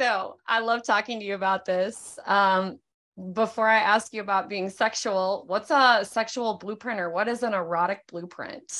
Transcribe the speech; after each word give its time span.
so, 0.00 0.36
I 0.46 0.60
love 0.60 0.84
talking 0.84 1.20
to 1.20 1.26
you 1.26 1.34
about 1.34 1.64
this. 1.64 2.18
Um, 2.26 2.78
before 3.32 3.68
I 3.68 3.78
ask 3.78 4.12
you 4.12 4.20
about 4.20 4.48
being 4.48 4.68
sexual, 4.68 5.44
what's 5.46 5.70
a 5.70 6.04
sexual 6.04 6.58
blueprint 6.58 7.00
or 7.00 7.10
what 7.10 7.26
is 7.28 7.42
an 7.42 7.52
erotic 7.52 8.06
blueprint? 8.06 8.70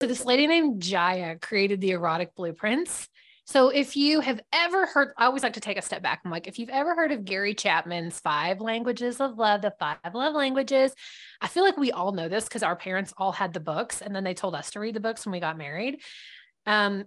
So, 0.00 0.08
this 0.08 0.24
lady 0.24 0.46
named 0.46 0.82
Jaiya 0.82 1.40
created 1.40 1.80
the 1.80 1.92
erotic 1.92 2.34
blueprints. 2.34 3.08
So, 3.44 3.68
if 3.68 3.96
you 3.96 4.20
have 4.20 4.40
ever 4.52 4.86
heard, 4.86 5.12
I 5.16 5.26
always 5.26 5.44
like 5.44 5.52
to 5.52 5.60
take 5.60 5.78
a 5.78 5.82
step 5.82 6.02
back. 6.02 6.22
I'm 6.24 6.30
like, 6.30 6.48
if 6.48 6.58
you've 6.58 6.68
ever 6.68 6.94
heard 6.94 7.12
of 7.12 7.24
Gary 7.24 7.54
Chapman's 7.54 8.18
five 8.18 8.60
languages 8.60 9.20
of 9.20 9.38
love, 9.38 9.62
the 9.62 9.72
five 9.78 9.98
love 10.14 10.34
languages, 10.34 10.92
I 11.40 11.48
feel 11.48 11.62
like 11.62 11.76
we 11.76 11.92
all 11.92 12.12
know 12.12 12.28
this 12.28 12.44
because 12.44 12.64
our 12.64 12.76
parents 12.76 13.14
all 13.16 13.32
had 13.32 13.52
the 13.52 13.60
books 13.60 14.00
and 14.00 14.14
then 14.14 14.24
they 14.24 14.34
told 14.34 14.54
us 14.54 14.72
to 14.72 14.80
read 14.80 14.94
the 14.94 15.00
books 15.00 15.24
when 15.24 15.32
we 15.32 15.40
got 15.40 15.56
married. 15.56 16.00
Um, 16.66 17.04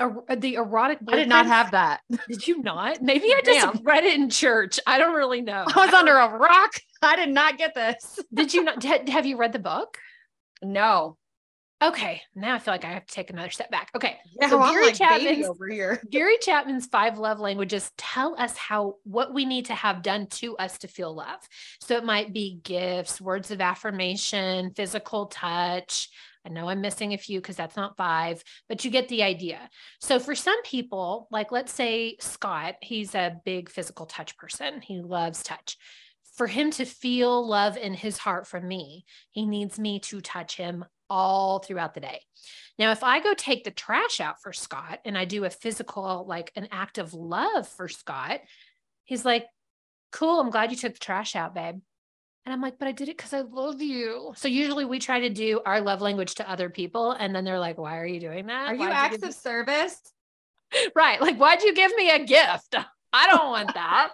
er, 0.00 0.24
the 0.36 0.54
erotic 0.54 0.98
I 1.08 1.16
did 1.16 1.28
not 1.28 1.46
have 1.46 1.72
that. 1.72 2.00
Did 2.28 2.46
you 2.46 2.62
not? 2.62 2.98
Maybe 3.02 3.26
I 3.26 3.40
just 3.44 3.60
Damn. 3.60 3.82
read 3.84 4.04
it 4.04 4.14
in 4.14 4.30
church. 4.30 4.78
I 4.86 4.98
don't 4.98 5.14
really 5.14 5.40
know. 5.40 5.64
I 5.66 5.84
was 5.84 5.94
under 5.94 6.16
a 6.16 6.38
rock. 6.38 6.72
I 7.02 7.16
did 7.16 7.30
not 7.30 7.58
get 7.58 7.74
this. 7.74 8.18
did 8.34 8.54
you 8.54 8.64
not? 8.64 8.82
Have 8.82 9.26
you 9.26 9.36
read 9.36 9.52
the 9.52 9.58
book? 9.58 9.98
No. 10.62 11.16
Okay, 11.82 12.22
now 12.34 12.54
I 12.54 12.58
feel 12.60 12.72
like 12.72 12.84
I 12.84 12.92
have 12.92 13.04
to 13.04 13.14
take 13.14 13.28
another 13.28 13.50
step 13.50 13.70
back. 13.70 13.90
Okay, 13.94 14.16
yeah, 14.40 14.48
so 14.48 14.58
Gary 14.70 14.86
like 14.86 14.94
Chapman's 14.94 15.46
over 15.46 15.68
here. 15.68 16.00
Gary 16.10 16.38
Chapman's 16.40 16.86
five 16.86 17.18
love 17.18 17.40
languages 17.40 17.90
tell 17.98 18.40
us 18.40 18.56
how 18.56 18.94
what 19.04 19.34
we 19.34 19.44
need 19.44 19.66
to 19.66 19.74
have 19.74 20.02
done 20.02 20.28
to 20.28 20.56
us 20.56 20.78
to 20.78 20.88
feel 20.88 21.14
love. 21.14 21.40
So 21.80 21.96
it 21.96 22.04
might 22.04 22.32
be 22.32 22.60
gifts, 22.62 23.20
words 23.20 23.50
of 23.50 23.60
affirmation, 23.60 24.72
physical 24.74 25.26
touch. 25.26 26.08
I 26.46 26.50
know 26.50 26.68
I'm 26.68 26.80
missing 26.80 27.14
a 27.14 27.18
few 27.18 27.40
because 27.40 27.56
that's 27.56 27.76
not 27.76 27.96
five, 27.96 28.42
but 28.68 28.84
you 28.84 28.90
get 28.90 29.08
the 29.08 29.22
idea. 29.22 29.70
So 30.00 30.18
for 30.18 30.34
some 30.34 30.62
people, 30.62 31.26
like 31.30 31.52
let's 31.52 31.72
say 31.72 32.16
Scott, 32.20 32.76
he's 32.82 33.14
a 33.14 33.36
big 33.44 33.70
physical 33.70 34.06
touch 34.06 34.36
person. 34.36 34.80
He 34.82 35.00
loves 35.00 35.42
touch 35.42 35.78
for 36.34 36.46
him 36.46 36.70
to 36.72 36.84
feel 36.84 37.46
love 37.46 37.76
in 37.76 37.94
his 37.94 38.18
heart 38.18 38.46
from 38.46 38.66
me, 38.66 39.04
he 39.30 39.46
needs 39.46 39.78
me 39.78 40.00
to 40.00 40.20
touch 40.20 40.56
him 40.56 40.84
all 41.08 41.60
throughout 41.60 41.94
the 41.94 42.00
day. 42.00 42.20
Now, 42.78 42.90
if 42.90 43.04
I 43.04 43.20
go 43.20 43.34
take 43.34 43.62
the 43.62 43.70
trash 43.70 44.20
out 44.20 44.40
for 44.42 44.52
Scott 44.52 44.98
and 45.04 45.16
I 45.16 45.26
do 45.26 45.44
a 45.44 45.50
physical, 45.50 46.24
like 46.26 46.50
an 46.56 46.68
act 46.72 46.98
of 46.98 47.14
love 47.14 47.68
for 47.68 47.88
Scott, 47.88 48.40
he's 49.04 49.24
like, 49.24 49.46
cool, 50.10 50.40
I'm 50.40 50.50
glad 50.50 50.70
you 50.70 50.76
took 50.76 50.94
the 50.94 50.98
trash 50.98 51.36
out, 51.36 51.54
babe. 51.54 51.80
And 52.44 52.52
I'm 52.52 52.60
like, 52.60 52.78
but 52.78 52.88
I 52.88 52.92
did 52.92 53.08
it 53.08 53.16
because 53.16 53.32
I 53.32 53.40
love 53.40 53.80
you. 53.80 54.32
So 54.36 54.48
usually 54.48 54.84
we 54.84 54.98
try 54.98 55.20
to 55.20 55.30
do 55.30 55.60
our 55.64 55.80
love 55.80 56.02
language 56.02 56.34
to 56.36 56.50
other 56.50 56.68
people. 56.68 57.12
And 57.12 57.34
then 57.34 57.44
they're 57.44 57.58
like, 57.58 57.78
why 57.78 57.98
are 57.98 58.06
you 58.06 58.20
doing 58.20 58.46
that? 58.46 58.72
Are 58.72 58.76
Why'd 58.76 58.88
you 58.88 58.94
acts 58.94 59.22
you 59.22 59.28
of 59.28 59.34
service? 59.34 59.98
right. 60.94 61.20
Like, 61.20 61.38
why'd 61.38 61.62
you 61.62 61.74
give 61.74 61.94
me 61.94 62.10
a 62.10 62.24
gift? 62.24 62.74
I 63.12 63.26
don't 63.28 63.50
want 63.50 63.72
that. 63.74 64.10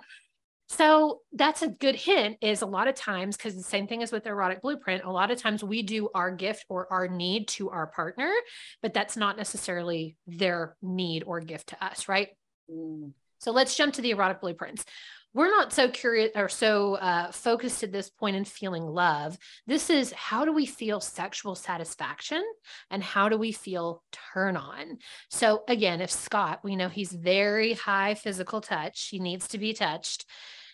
So 0.68 1.22
that's 1.32 1.62
a 1.62 1.68
good 1.68 1.96
hint 1.96 2.36
is 2.40 2.62
a 2.62 2.66
lot 2.66 2.86
of 2.86 2.94
times, 2.94 3.36
because 3.36 3.56
the 3.56 3.62
same 3.62 3.88
thing 3.88 4.02
is 4.02 4.12
with 4.12 4.26
erotic 4.26 4.62
blueprint, 4.62 5.02
a 5.02 5.10
lot 5.10 5.32
of 5.32 5.38
times 5.38 5.64
we 5.64 5.82
do 5.82 6.10
our 6.14 6.30
gift 6.30 6.64
or 6.68 6.86
our 6.92 7.08
need 7.08 7.48
to 7.48 7.70
our 7.70 7.88
partner, 7.88 8.32
but 8.80 8.94
that's 8.94 9.16
not 9.16 9.36
necessarily 9.36 10.16
their 10.28 10.76
need 10.80 11.24
or 11.26 11.40
gift 11.40 11.70
to 11.70 11.84
us, 11.84 12.08
right? 12.08 12.28
Mm. 12.70 13.10
So 13.40 13.50
let's 13.50 13.74
jump 13.74 13.94
to 13.94 14.02
the 14.02 14.10
erotic 14.10 14.40
blueprints 14.40 14.84
we're 15.32 15.50
not 15.50 15.72
so 15.72 15.88
curious 15.88 16.32
or 16.34 16.48
so 16.48 16.94
uh, 16.94 17.30
focused 17.30 17.82
at 17.84 17.92
this 17.92 18.10
point 18.10 18.34
in 18.34 18.44
feeling 18.44 18.84
love. 18.84 19.38
This 19.66 19.88
is 19.88 20.12
how 20.12 20.44
do 20.44 20.52
we 20.52 20.66
feel 20.66 21.00
sexual 21.00 21.54
satisfaction 21.54 22.42
and 22.90 23.02
how 23.02 23.28
do 23.28 23.36
we 23.36 23.52
feel 23.52 24.02
turn 24.32 24.56
on? 24.56 24.98
So, 25.30 25.62
again, 25.68 26.00
if 26.00 26.10
Scott, 26.10 26.60
we 26.64 26.74
know 26.74 26.88
he's 26.88 27.12
very 27.12 27.74
high 27.74 28.14
physical 28.14 28.60
touch, 28.60 29.08
he 29.10 29.20
needs 29.20 29.48
to 29.48 29.58
be 29.58 29.72
touched. 29.72 30.24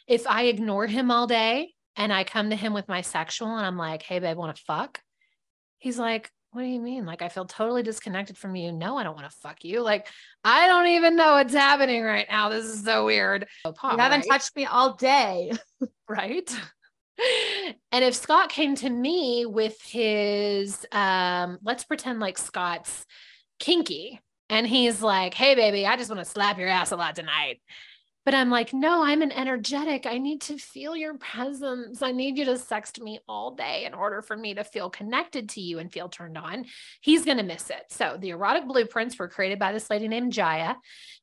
If 0.07 0.27
I 0.27 0.45
ignore 0.45 0.87
him 0.87 1.11
all 1.11 1.27
day 1.27 1.75
and 1.95 2.13
I 2.13 2.25
come 2.25 2.51
to 2.51 2.57
him 2.57 2.73
with 2.73 2.89
my 2.89 3.03
sexual 3.03 3.55
and 3.55 3.67
I'm 3.67 3.77
like, 3.77 4.03
hey, 4.03 4.21
babe, 4.21 4.39
want 4.39 4.57
to 4.57 4.63
fuck? 4.63 5.01
He's 5.79 5.99
like, 5.99 6.31
what 6.57 6.63
do 6.63 6.69
you 6.69 6.81
mean? 6.81 7.05
Like, 7.05 7.21
I 7.21 7.29
feel 7.29 7.45
totally 7.45 7.83
disconnected 7.83 8.39
from 8.39 8.57
you. 8.57 8.73
No, 8.73 8.97
I 8.97 9.03
don't 9.03 9.15
want 9.15 9.31
to 9.31 9.37
fuck 9.37 9.63
you. 9.63 9.83
Like, 9.83 10.09
I 10.43 10.67
don't 10.67 10.87
even 10.87 11.15
know 11.15 11.35
what's 11.35 11.53
happening 11.53 12.03
right 12.03 12.25
now. 12.31 12.49
This 12.49 12.65
is 12.65 12.83
so 12.83 13.05
weird. 13.05 13.47
you 13.67 13.75
haven't 13.83 14.21
right? 14.21 14.25
touched 14.31 14.57
me 14.57 14.65
all 14.65 14.95
day. 14.95 15.53
right. 16.09 16.51
And 17.93 18.05
if 18.05 18.15
Scott 18.15 18.49
came 18.49 18.75
to 18.77 18.89
me 18.89 19.45
with 19.45 19.77
his, 19.83 20.87
um, 20.93 21.59
let's 21.63 21.85
pretend 21.85 22.21
like 22.21 22.39
Scott's 22.39 23.05
kinky 23.59 24.21
and 24.49 24.67
he's 24.67 25.03
like, 25.03 25.35
hey, 25.35 25.55
baby, 25.55 25.87
I 25.87 25.97
just 25.97 26.09
want 26.09 26.25
to 26.25 26.31
slap 26.31 26.59
your 26.59 26.69
ass 26.69 26.91
a 26.91 26.97
lot 26.97 27.17
tonight. 27.17 27.61
But 28.27 28.35
I'm 28.35 28.51
like, 28.51 28.75
no, 28.75 29.05
I'm 29.05 29.23
an 29.23 29.31
energetic. 29.31 30.05
I 30.05 30.19
need 30.19 30.41
to 30.43 30.59
feel 30.59 30.97
your 30.97 31.17
presence. 31.17 32.03
I 32.03 32.11
need 32.11 32.37
you 32.37 32.45
to 32.47 32.55
sext 32.55 33.01
me 33.01 33.21
all 33.29 33.55
day 33.55 33.85
in 33.85 33.95
order 33.95 34.21
for 34.21 34.37
me 34.37 34.53
to 34.55 34.65
feel 34.65 34.91
connected 34.91 35.51
to 35.51 35.61
you 35.61 35.79
and 35.79 35.93
feel 35.93 36.09
turned 36.09 36.37
on. 36.37 36.65
He's 37.01 37.25
going 37.25 37.37
to 37.37 37.45
miss 37.45 37.71
it. 37.71 37.85
So 37.91 38.19
the 38.21 38.31
erotic 38.31 38.67
blueprints 38.67 39.17
were 39.17 39.29
created 39.29 39.61
by 39.61 39.71
this 39.71 39.89
lady 39.91 40.09
named 40.09 40.33
Jaiya. 40.33 40.75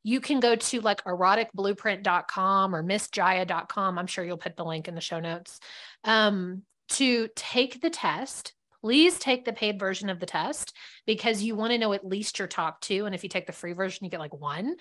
You 0.01 0.21
can 0.21 0.39
go 0.39 0.55
to 0.55 0.79
like 0.79 1.03
eroticblueprint.com 1.03 2.73
or 2.73 2.81
missjaiya.com. 2.81 3.99
I'm 3.99 4.07
sure 4.07 4.23
you'll 4.23 4.37
put 4.37 4.55
the 4.55 4.63
link 4.63 4.87
in 4.87 4.95
the 4.95 5.01
show 5.01 5.19
notes 5.19 5.59
um, 6.05 6.61
to 6.91 7.27
take 7.35 7.81
the 7.81 7.89
test 7.89 8.53
please 8.81 9.17
take 9.17 9.45
the 9.45 9.53
paid 9.53 9.79
version 9.79 10.09
of 10.09 10.19
the 10.19 10.25
test 10.25 10.73
because 11.07 11.41
you 11.41 11.55
want 11.55 11.71
to 11.71 11.77
know 11.77 11.93
at 11.93 12.05
least 12.05 12.37
your 12.37 12.49
top 12.49 12.81
two. 12.81 13.05
And 13.05 13.15
if 13.15 13.23
you 13.23 13.29
take 13.29 13.47
the 13.47 13.53
free 13.53 13.71
version, 13.71 14.03
you 14.03 14.11
get 14.11 14.19
like 14.19 14.33
one 14.33 14.75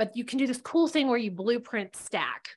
but 0.00 0.16
you 0.16 0.24
can 0.24 0.38
do 0.38 0.46
this 0.46 0.62
cool 0.62 0.88
thing 0.88 1.08
where 1.08 1.18
you 1.18 1.30
blueprint 1.30 1.94
stack. 1.94 2.48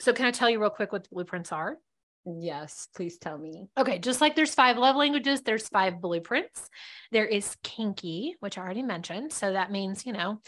So 0.00 0.14
can 0.14 0.24
I 0.24 0.30
tell 0.30 0.48
you 0.48 0.58
real 0.58 0.70
quick 0.70 0.92
what 0.92 1.02
the 1.02 1.10
blueprints 1.12 1.52
are? 1.52 1.76
Yes, 2.24 2.88
please 2.96 3.18
tell 3.18 3.36
me. 3.36 3.68
Okay, 3.76 3.98
just 3.98 4.22
like 4.22 4.34
there's 4.34 4.54
five 4.54 4.78
love 4.78 4.96
languages, 4.96 5.42
there's 5.42 5.68
five 5.68 6.00
blueprints. 6.00 6.70
There 7.12 7.26
is 7.26 7.54
kinky, 7.62 8.36
which 8.40 8.56
I 8.56 8.62
already 8.62 8.82
mentioned. 8.82 9.30
So 9.34 9.52
that 9.52 9.70
means, 9.70 10.06
you 10.06 10.14
know, 10.14 10.40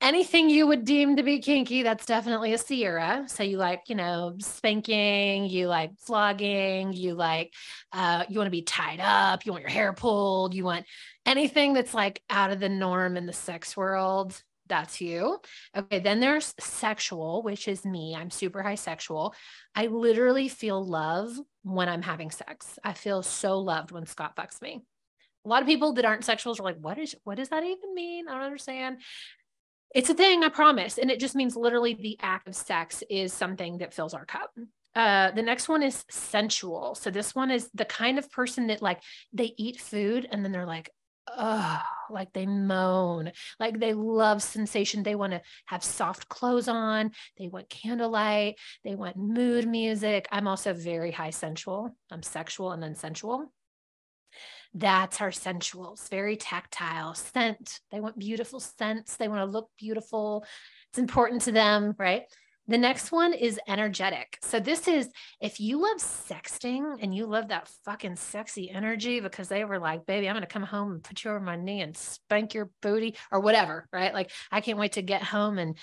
anything 0.00 0.50
you 0.50 0.66
would 0.66 0.84
deem 0.84 1.14
to 1.16 1.22
be 1.22 1.38
kinky, 1.38 1.84
that's 1.84 2.04
definitely 2.04 2.52
a 2.52 2.58
Sierra. 2.58 3.22
So 3.28 3.44
you 3.44 3.56
like, 3.56 3.82
you 3.86 3.94
know, 3.94 4.34
spanking, 4.40 5.46
you 5.46 5.68
like 5.68 5.92
flogging, 6.00 6.94
you 6.94 7.14
like, 7.14 7.54
uh, 7.92 8.24
you 8.28 8.40
want 8.40 8.48
to 8.48 8.50
be 8.50 8.62
tied 8.62 8.98
up, 9.00 9.46
you 9.46 9.52
want 9.52 9.62
your 9.62 9.70
hair 9.70 9.92
pulled, 9.92 10.52
you 10.52 10.64
want 10.64 10.84
anything 11.24 11.74
that's 11.74 11.94
like 11.94 12.20
out 12.28 12.50
of 12.50 12.58
the 12.58 12.68
norm 12.68 13.16
in 13.16 13.26
the 13.26 13.32
sex 13.32 13.76
world 13.76 14.42
that's 14.68 15.00
you. 15.00 15.38
Okay, 15.76 15.98
then 15.98 16.20
there's 16.20 16.54
sexual, 16.60 17.42
which 17.42 17.68
is 17.68 17.84
me. 17.84 18.14
I'm 18.16 18.30
super 18.30 18.62
high 18.62 18.74
sexual. 18.74 19.34
I 19.74 19.86
literally 19.86 20.48
feel 20.48 20.84
love 20.84 21.30
when 21.62 21.88
I'm 21.88 22.02
having 22.02 22.30
sex. 22.30 22.78
I 22.84 22.92
feel 22.92 23.22
so 23.22 23.58
loved 23.58 23.90
when 23.90 24.06
Scott 24.06 24.36
fucks 24.36 24.60
me. 24.62 24.82
A 25.44 25.48
lot 25.48 25.62
of 25.62 25.68
people 25.68 25.92
that 25.94 26.04
aren't 26.04 26.26
sexuals 26.26 26.58
are 26.58 26.64
like, 26.64 26.78
what 26.80 26.98
is 26.98 27.14
what 27.24 27.36
does 27.36 27.50
that 27.50 27.64
even 27.64 27.94
mean? 27.94 28.28
I 28.28 28.34
don't 28.34 28.42
understand. 28.42 28.98
It's 29.94 30.10
a 30.10 30.14
thing, 30.14 30.42
I 30.42 30.48
promise. 30.48 30.98
And 30.98 31.10
it 31.10 31.20
just 31.20 31.36
means 31.36 31.56
literally 31.56 31.94
the 31.94 32.18
act 32.20 32.48
of 32.48 32.56
sex 32.56 33.02
is 33.08 33.32
something 33.32 33.78
that 33.78 33.94
fills 33.94 34.14
our 34.14 34.26
cup. 34.26 34.50
Uh, 34.94 35.30
the 35.30 35.42
next 35.42 35.68
one 35.68 35.82
is 35.82 36.04
sensual. 36.10 36.94
So 36.94 37.10
this 37.10 37.34
one 37.34 37.50
is 37.50 37.68
the 37.74 37.84
kind 37.84 38.18
of 38.18 38.30
person 38.32 38.68
that 38.68 38.82
like 38.82 39.00
they 39.32 39.52
eat 39.56 39.80
food 39.80 40.26
and 40.30 40.44
then 40.44 40.52
they're 40.52 40.66
like, 40.66 40.90
oh, 41.28 41.82
like 42.10 42.32
they 42.32 42.46
moan, 42.46 43.32
like 43.58 43.78
they 43.78 43.94
love 43.94 44.42
sensation. 44.42 45.02
They 45.02 45.14
want 45.14 45.32
to 45.32 45.42
have 45.66 45.82
soft 45.82 46.28
clothes 46.28 46.68
on. 46.68 47.12
They 47.38 47.48
want 47.48 47.68
candlelight. 47.68 48.56
They 48.84 48.94
want 48.94 49.16
mood 49.16 49.68
music. 49.68 50.26
I'm 50.30 50.48
also 50.48 50.72
very 50.72 51.10
high 51.10 51.30
sensual. 51.30 51.96
I'm 52.10 52.22
sexual 52.22 52.72
and 52.72 52.82
then 52.82 52.94
sensual. 52.94 53.52
That's 54.74 55.20
our 55.22 55.30
sensuals, 55.30 56.10
very 56.10 56.36
tactile, 56.36 57.14
scent. 57.14 57.80
They 57.90 58.00
want 58.00 58.18
beautiful 58.18 58.60
scents. 58.60 59.16
They 59.16 59.28
want 59.28 59.40
to 59.40 59.50
look 59.50 59.70
beautiful. 59.78 60.44
It's 60.90 60.98
important 60.98 61.42
to 61.42 61.52
them, 61.52 61.94
right? 61.98 62.24
The 62.68 62.78
next 62.78 63.12
one 63.12 63.32
is 63.32 63.60
energetic. 63.68 64.38
So 64.42 64.58
this 64.58 64.88
is 64.88 65.08
if 65.40 65.60
you 65.60 65.80
love 65.80 65.98
sexting 65.98 66.96
and 67.00 67.14
you 67.14 67.26
love 67.26 67.48
that 67.48 67.68
fucking 67.84 68.16
sexy 68.16 68.70
energy 68.70 69.20
because 69.20 69.48
they 69.48 69.64
were 69.64 69.78
like, 69.78 70.04
baby, 70.04 70.28
I'm 70.28 70.34
going 70.34 70.42
to 70.42 70.48
come 70.48 70.64
home 70.64 70.92
and 70.92 71.04
put 71.04 71.22
you 71.22 71.30
over 71.30 71.40
my 71.40 71.54
knee 71.54 71.80
and 71.80 71.96
spank 71.96 72.54
your 72.54 72.70
booty 72.82 73.16
or 73.30 73.40
whatever, 73.40 73.86
right? 73.92 74.12
Like 74.12 74.32
I 74.50 74.60
can't 74.60 74.78
wait 74.78 74.92
to 74.92 75.02
get 75.02 75.22
home 75.22 75.58
and 75.58 75.76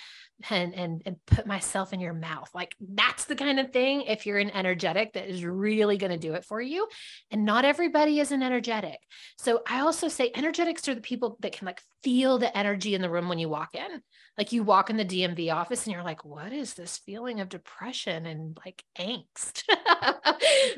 and 0.49 0.73
and 0.73 1.01
and 1.05 1.15
put 1.25 1.47
myself 1.47 1.93
in 1.93 2.01
your 2.01 2.13
mouth. 2.13 2.49
Like 2.53 2.75
that's 2.81 3.25
the 3.25 3.35
kind 3.35 3.59
of 3.59 3.71
thing 3.71 4.01
if 4.01 4.25
you're 4.25 4.39
an 4.39 4.51
energetic 4.51 5.13
that 5.13 5.29
is 5.29 5.45
really 5.45 5.97
going 5.97 6.11
to 6.11 6.17
do 6.17 6.33
it 6.33 6.43
for 6.43 6.59
you. 6.61 6.87
And 7.31 7.45
not 7.45 7.63
everybody 7.63 8.19
is 8.19 8.31
an 8.33 8.43
energetic. 8.43 8.99
So 9.37 9.61
I 9.67 9.79
also 9.81 10.09
say 10.09 10.31
energetics 10.35 10.87
are 10.89 10.95
the 10.95 11.01
people 11.01 11.37
that 11.39 11.53
can 11.53 11.65
like 11.65 11.81
feel 12.03 12.37
the 12.37 12.55
energy 12.55 12.95
in 12.95 13.01
the 13.01 13.09
room 13.09 13.29
when 13.29 13.39
you 13.39 13.49
walk 13.49 13.75
in. 13.75 14.01
Like 14.37 14.51
you 14.51 14.63
walk 14.63 14.89
in 14.89 14.97
the 14.97 15.05
DMV 15.05 15.53
office 15.53 15.85
and 15.85 15.93
you're 15.93 16.03
like, 16.03 16.25
what 16.25 16.51
is 16.51 16.73
this 16.73 16.97
feeling 16.97 17.39
of 17.39 17.49
depression 17.49 18.25
and 18.25 18.57
like 18.65 18.83
angst? 18.99 19.63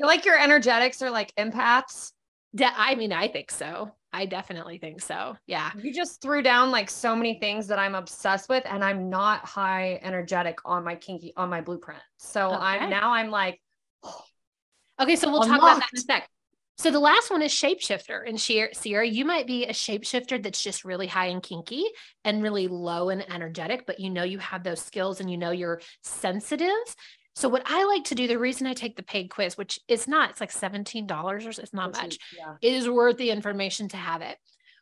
like 0.00 0.24
your 0.24 0.38
energetics 0.38 1.02
are 1.02 1.10
like 1.10 1.34
empaths. 1.36 2.12
I 2.58 2.94
mean, 2.94 3.12
I 3.12 3.28
think 3.28 3.50
so. 3.50 3.92
I 4.12 4.24
definitely 4.24 4.78
think 4.78 5.02
so. 5.02 5.36
Yeah. 5.46 5.70
You 5.76 5.92
just 5.92 6.22
threw 6.22 6.42
down 6.42 6.70
like 6.70 6.88
so 6.88 7.14
many 7.14 7.38
things 7.38 7.66
that 7.66 7.78
I'm 7.78 7.94
obsessed 7.94 8.48
with, 8.48 8.64
and 8.66 8.82
I'm 8.82 9.10
not 9.10 9.44
high 9.44 10.00
energetic 10.02 10.58
on 10.64 10.84
my 10.84 10.94
kinky 10.94 11.34
on 11.36 11.50
my 11.50 11.60
blueprint. 11.60 12.00
So 12.16 12.46
okay. 12.46 12.56
I'm 12.56 12.88
now 12.88 13.12
I'm 13.12 13.30
like, 13.30 13.60
oh, 14.02 14.24
okay. 15.02 15.16
So 15.16 15.30
we'll 15.30 15.42
talk 15.42 15.58
about 15.58 15.80
that 15.80 15.88
in 15.92 15.98
a 15.98 16.00
sec. 16.00 16.30
So 16.78 16.90
the 16.90 17.00
last 17.00 17.30
one 17.30 17.42
is 17.42 17.52
shapeshifter. 17.52 18.28
And 18.28 18.38
Sierra, 18.38 19.06
you 19.06 19.24
might 19.24 19.46
be 19.46 19.64
a 19.64 19.72
shapeshifter 19.72 20.42
that's 20.42 20.62
just 20.62 20.84
really 20.84 21.06
high 21.06 21.26
and 21.26 21.42
kinky 21.42 21.84
and 22.24 22.42
really 22.42 22.68
low 22.68 23.08
and 23.08 23.24
energetic, 23.32 23.86
but 23.86 23.98
you 23.98 24.10
know 24.10 24.24
you 24.24 24.38
have 24.38 24.62
those 24.62 24.80
skills 24.80 25.20
and 25.20 25.30
you 25.30 25.38
know 25.38 25.52
you're 25.52 25.80
sensitive. 26.02 26.68
So 27.34 27.48
what 27.48 27.62
I 27.66 27.84
like 27.84 28.04
to 28.04 28.14
do, 28.14 28.26
the 28.26 28.38
reason 28.38 28.66
I 28.66 28.74
take 28.74 28.96
the 28.96 29.02
paid 29.02 29.30
quiz, 29.30 29.56
which 29.56 29.78
is 29.88 30.06
not, 30.06 30.30
it's 30.30 30.40
like 30.40 30.52
$17 30.52 31.10
or 31.20 31.48
it's 31.48 31.74
not 31.74 31.92
much, 31.92 32.14
is, 32.14 32.18
yeah. 32.36 32.54
it 32.62 32.72
is 32.74 32.88
worth 32.88 33.16
the 33.16 33.30
information 33.30 33.88
to 33.88 33.96
have 33.96 34.22
it 34.22 34.38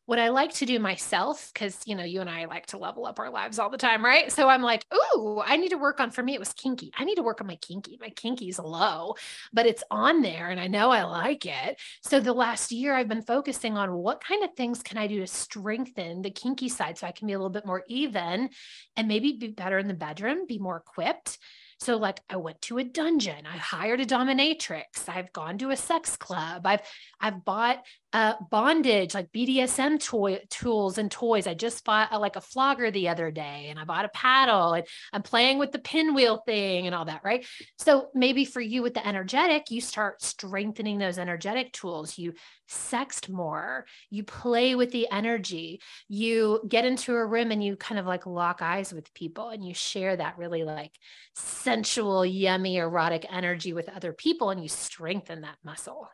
what 0.07 0.19
I 0.19 0.29
like 0.29 0.53
to 0.55 0.67
do 0.67 0.79
myself, 0.79 1.51
because 1.53 1.81
you 1.87 1.95
know, 1.95 2.05
you 2.05 2.21
and 2.21 2.29
I 2.29 2.45
like 2.45 2.67
to 2.67 2.79
level 2.79 3.07
up 3.07 3.19
our 3.19 3.31
lives 3.31 3.59
all 3.59 3.71
the 3.71 3.79
time, 3.79 4.05
right? 4.05 4.31
So 4.31 4.49
I'm 4.49 4.63
like, 4.63 4.85
ooh, 4.95 5.41
I 5.45 5.57
need 5.57 5.71
to 5.71 5.79
work 5.79 6.01
on 6.01 6.11
for 6.11 6.23
me, 6.23 6.35
it 6.35 6.41
was 6.41 6.53
kinky. 6.53 6.93
I 6.97 7.05
need 7.05 7.15
to 7.17 7.23
work 7.23 7.41
on 7.41 7.47
my 7.47 7.57
kinky. 7.57 7.99
My 8.01 8.11
kinky's 8.11 8.59
low, 8.59 9.15
but 9.53 9.67
it's 9.67 9.85
on 9.91 10.23
there 10.23 10.51
and 10.51 10.61
I 10.61 10.67
know 10.67 10.91
I 10.91 11.05
like 11.05 11.47
it. 11.47 11.81
So 12.03 12.21
the 12.21 12.33
last 12.33 12.71
year 12.71 12.95
I've 12.95 13.09
been 13.09 13.23
focusing 13.23 13.77
on 13.77 13.95
what 13.95 14.23
kind 14.23 14.45
of 14.45 14.55
things 14.55 14.83
can 14.83 14.99
I 14.99 15.07
do 15.07 15.21
to 15.21 15.27
strengthen 15.27 16.23
the 16.23 16.31
kinky 16.31 16.69
side 16.69 16.99
so 16.99 17.07
I 17.07 17.13
can 17.13 17.27
be 17.27 17.33
a 17.33 17.39
little 17.39 17.51
bit 17.51 17.67
more 17.67 17.85
even 17.89 18.51
and 18.97 19.09
maybe 19.09 19.33
be 19.33 19.49
better 19.49 19.79
in 19.79 19.89
the 19.89 19.95
bedroom, 19.95 20.47
be 20.47 20.59
more 20.59 20.77
equipped. 20.77 21.39
So 21.81 21.97
like 21.97 22.21
I 22.31 22.37
went 22.37 22.63
to 22.63 22.79
a 22.79 22.85
dungeon, 22.85 23.47
I 23.47 23.57
hired 23.57 24.01
a 24.01 24.07
dominatrix, 24.07 25.09
I've 25.09 25.33
gone 25.33 25.59
to 25.59 25.71
a 25.71 25.77
sex 25.77 26.17
club, 26.17 26.67
I've 26.67 26.81
I've 27.21 27.45
bought 27.45 27.83
uh, 28.15 28.35
bondage, 28.49 29.13
like 29.13 29.33
BDSM 29.33 30.01
toy 30.01 30.41
tools 30.49 30.99
and 30.99 31.11
toys. 31.11 31.49
I 31.49 31.55
just 31.55 31.85
bought 31.85 32.11
a, 32.13 32.19
like 32.19 32.37
a 32.37 32.41
flogger 32.41 32.93
the 32.93 33.09
other 33.09 33.33
day, 33.33 33.67
and 33.71 33.79
I 33.79 33.83
bought 33.83 34.05
a 34.05 34.09
paddle, 34.11 34.73
and 34.73 34.87
I'm 35.13 35.23
playing 35.23 35.59
with 35.59 35.73
the 35.73 35.81
pinwheel 35.81 36.39
thing 36.47 36.87
and 36.87 36.95
all 36.95 37.07
that, 37.07 37.23
right? 37.25 37.45
So 37.77 38.11
maybe 38.15 38.45
for 38.45 38.61
you 38.61 38.83
with 38.83 38.95
the 38.95 39.05
energetic, 39.05 39.73
you 39.73 39.81
start 39.81 40.23
strengthening 40.23 40.99
those 40.99 41.19
energetic 41.19 41.73
tools. 41.73 42.17
You 42.17 42.35
sext 42.71 43.29
more, 43.29 43.85
you 44.11 44.23
play 44.23 44.77
with 44.77 44.93
the 44.93 45.09
energy, 45.11 45.81
you 46.09 46.63
get 46.69 46.85
into 46.85 47.15
a 47.15 47.27
room 47.27 47.51
and 47.51 47.63
you 47.63 47.77
kind 47.77 47.99
of 47.99 48.07
like 48.07 48.27
lock 48.27 48.63
eyes 48.63 48.93
with 48.93 49.13
people, 49.13 49.49
and 49.49 49.67
you 49.67 49.75
share 49.75 50.17
that 50.17 50.39
really 50.39 50.63
like 50.63 50.93
sensual, 51.35 52.25
yummy, 52.25 52.77
erotic 52.77 53.27
energy 53.29 53.73
with 53.73 53.89
other 53.89 54.13
people, 54.13 54.51
and 54.51 54.63
you 54.63 54.69
strengthen 54.69 55.41
that 55.41 55.57
muscle. 55.65 56.09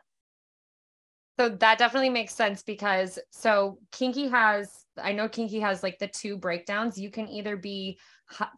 So 1.39 1.49
that 1.49 1.77
definitely 1.77 2.09
makes 2.09 2.35
sense 2.35 2.61
because 2.61 3.17
so 3.31 3.79
kinky 3.91 4.27
has 4.27 4.85
I 5.01 5.13
know 5.13 5.29
kinky 5.29 5.59
has 5.59 5.83
like 5.83 5.97
the 5.99 6.07
two 6.07 6.37
breakdowns. 6.37 6.97
You 6.97 7.09
can 7.09 7.27
either 7.27 7.55
be 7.57 7.97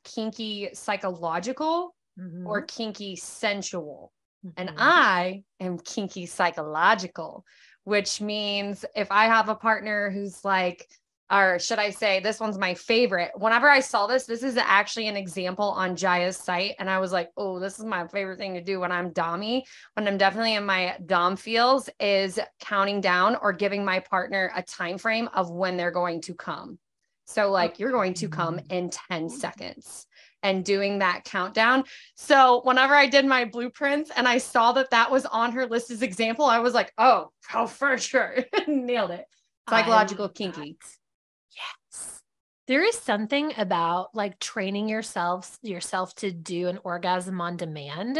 kinky 0.03 0.69
psychological 0.73 1.95
mm-hmm. 2.19 2.47
or 2.47 2.63
kinky 2.63 3.15
sensual. 3.15 4.11
Mm-hmm. 4.45 4.53
And 4.57 4.71
I 4.77 5.43
am 5.59 5.77
kinky 5.79 6.25
psychological, 6.25 7.45
which 7.83 8.19
means 8.19 8.83
if 8.95 9.11
I 9.11 9.25
have 9.25 9.49
a 9.49 9.55
partner 9.55 10.09
who's 10.09 10.43
like 10.43 10.87
or 11.33 11.57
should 11.57 11.79
I 11.79 11.89
say, 11.89 12.19
this 12.19 12.39
one's 12.39 12.59
my 12.59 12.75
favorite. 12.75 13.31
Whenever 13.35 13.67
I 13.67 13.79
saw 13.79 14.05
this, 14.05 14.25
this 14.25 14.43
is 14.43 14.55
actually 14.55 15.07
an 15.07 15.17
example 15.17 15.71
on 15.71 15.95
Jaiya's 15.95 16.37
site. 16.37 16.75
And 16.77 16.87
I 16.87 16.99
was 16.99 17.11
like, 17.11 17.31
oh, 17.37 17.59
this 17.59 17.79
is 17.79 17.85
my 17.85 18.07
favorite 18.07 18.37
thing 18.37 18.53
to 18.53 18.61
do 18.61 18.79
when 18.79 18.91
I'm 18.91 19.09
Dommy, 19.09 19.63
when 19.95 20.07
I'm 20.07 20.19
definitely 20.19 20.53
in 20.53 20.65
my 20.65 20.95
Dom 21.07 21.35
feels, 21.35 21.89
is 21.99 22.39
counting 22.59 23.01
down 23.01 23.35
or 23.37 23.51
giving 23.51 23.83
my 23.83 23.99
partner 23.99 24.51
a 24.55 24.61
time 24.61 24.99
frame 24.99 25.27
of 25.33 25.49
when 25.49 25.75
they're 25.75 25.89
going 25.89 26.21
to 26.21 26.35
come. 26.35 26.77
So, 27.25 27.49
like, 27.49 27.79
you're 27.79 27.91
going 27.91 28.13
to 28.15 28.29
come 28.29 28.59
in 28.69 28.91
10 28.91 29.29
seconds 29.29 30.05
and 30.43 30.63
doing 30.63 30.99
that 30.99 31.23
countdown. 31.23 31.85
So, 32.15 32.61
whenever 32.63 32.93
I 32.93 33.07
did 33.07 33.25
my 33.25 33.45
blueprints 33.45 34.11
and 34.15 34.27
I 34.27 34.37
saw 34.37 34.73
that 34.73 34.91
that 34.91 35.09
was 35.09 35.25
on 35.25 35.53
her 35.53 35.65
list 35.65 35.89
as 35.89 36.03
example, 36.03 36.45
I 36.45 36.59
was 36.59 36.75
like, 36.75 36.91
oh, 36.99 37.31
oh, 37.55 37.65
for 37.65 37.97
sure. 37.97 38.35
Nailed 38.67 39.11
it. 39.11 39.25
Psychological 39.67 40.29
kinky. 40.29 40.77
That. 40.79 41.02
There 42.67 42.83
is 42.83 42.97
something 42.97 43.53
about 43.57 44.15
like 44.15 44.39
training 44.39 44.87
yourself 44.89 45.57
yourself 45.61 46.15
to 46.15 46.31
do 46.31 46.67
an 46.67 46.79
orgasm 46.83 47.41
on 47.41 47.57
demand 47.57 48.19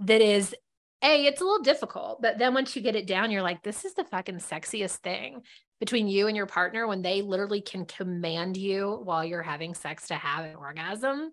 that 0.00 0.20
is 0.20 0.54
a 1.02 1.26
it's 1.26 1.40
a 1.40 1.44
little 1.44 1.62
difficult, 1.62 2.22
but 2.22 2.38
then 2.38 2.54
once 2.54 2.76
you 2.76 2.82
get 2.82 2.96
it 2.96 3.06
down 3.06 3.30
you're 3.30 3.42
like 3.42 3.62
this 3.62 3.84
is 3.84 3.94
the 3.94 4.04
fucking 4.04 4.38
sexiest 4.38 4.98
thing 4.98 5.42
between 5.80 6.08
you 6.08 6.26
and 6.26 6.36
your 6.36 6.46
partner 6.46 6.86
when 6.86 7.02
they 7.02 7.22
literally 7.22 7.60
can 7.60 7.84
command 7.84 8.56
you 8.56 9.00
while 9.04 9.24
you're 9.24 9.42
having 9.42 9.74
sex 9.74 10.08
to 10.08 10.14
have 10.14 10.44
an 10.44 10.56
orgasm. 10.56 11.32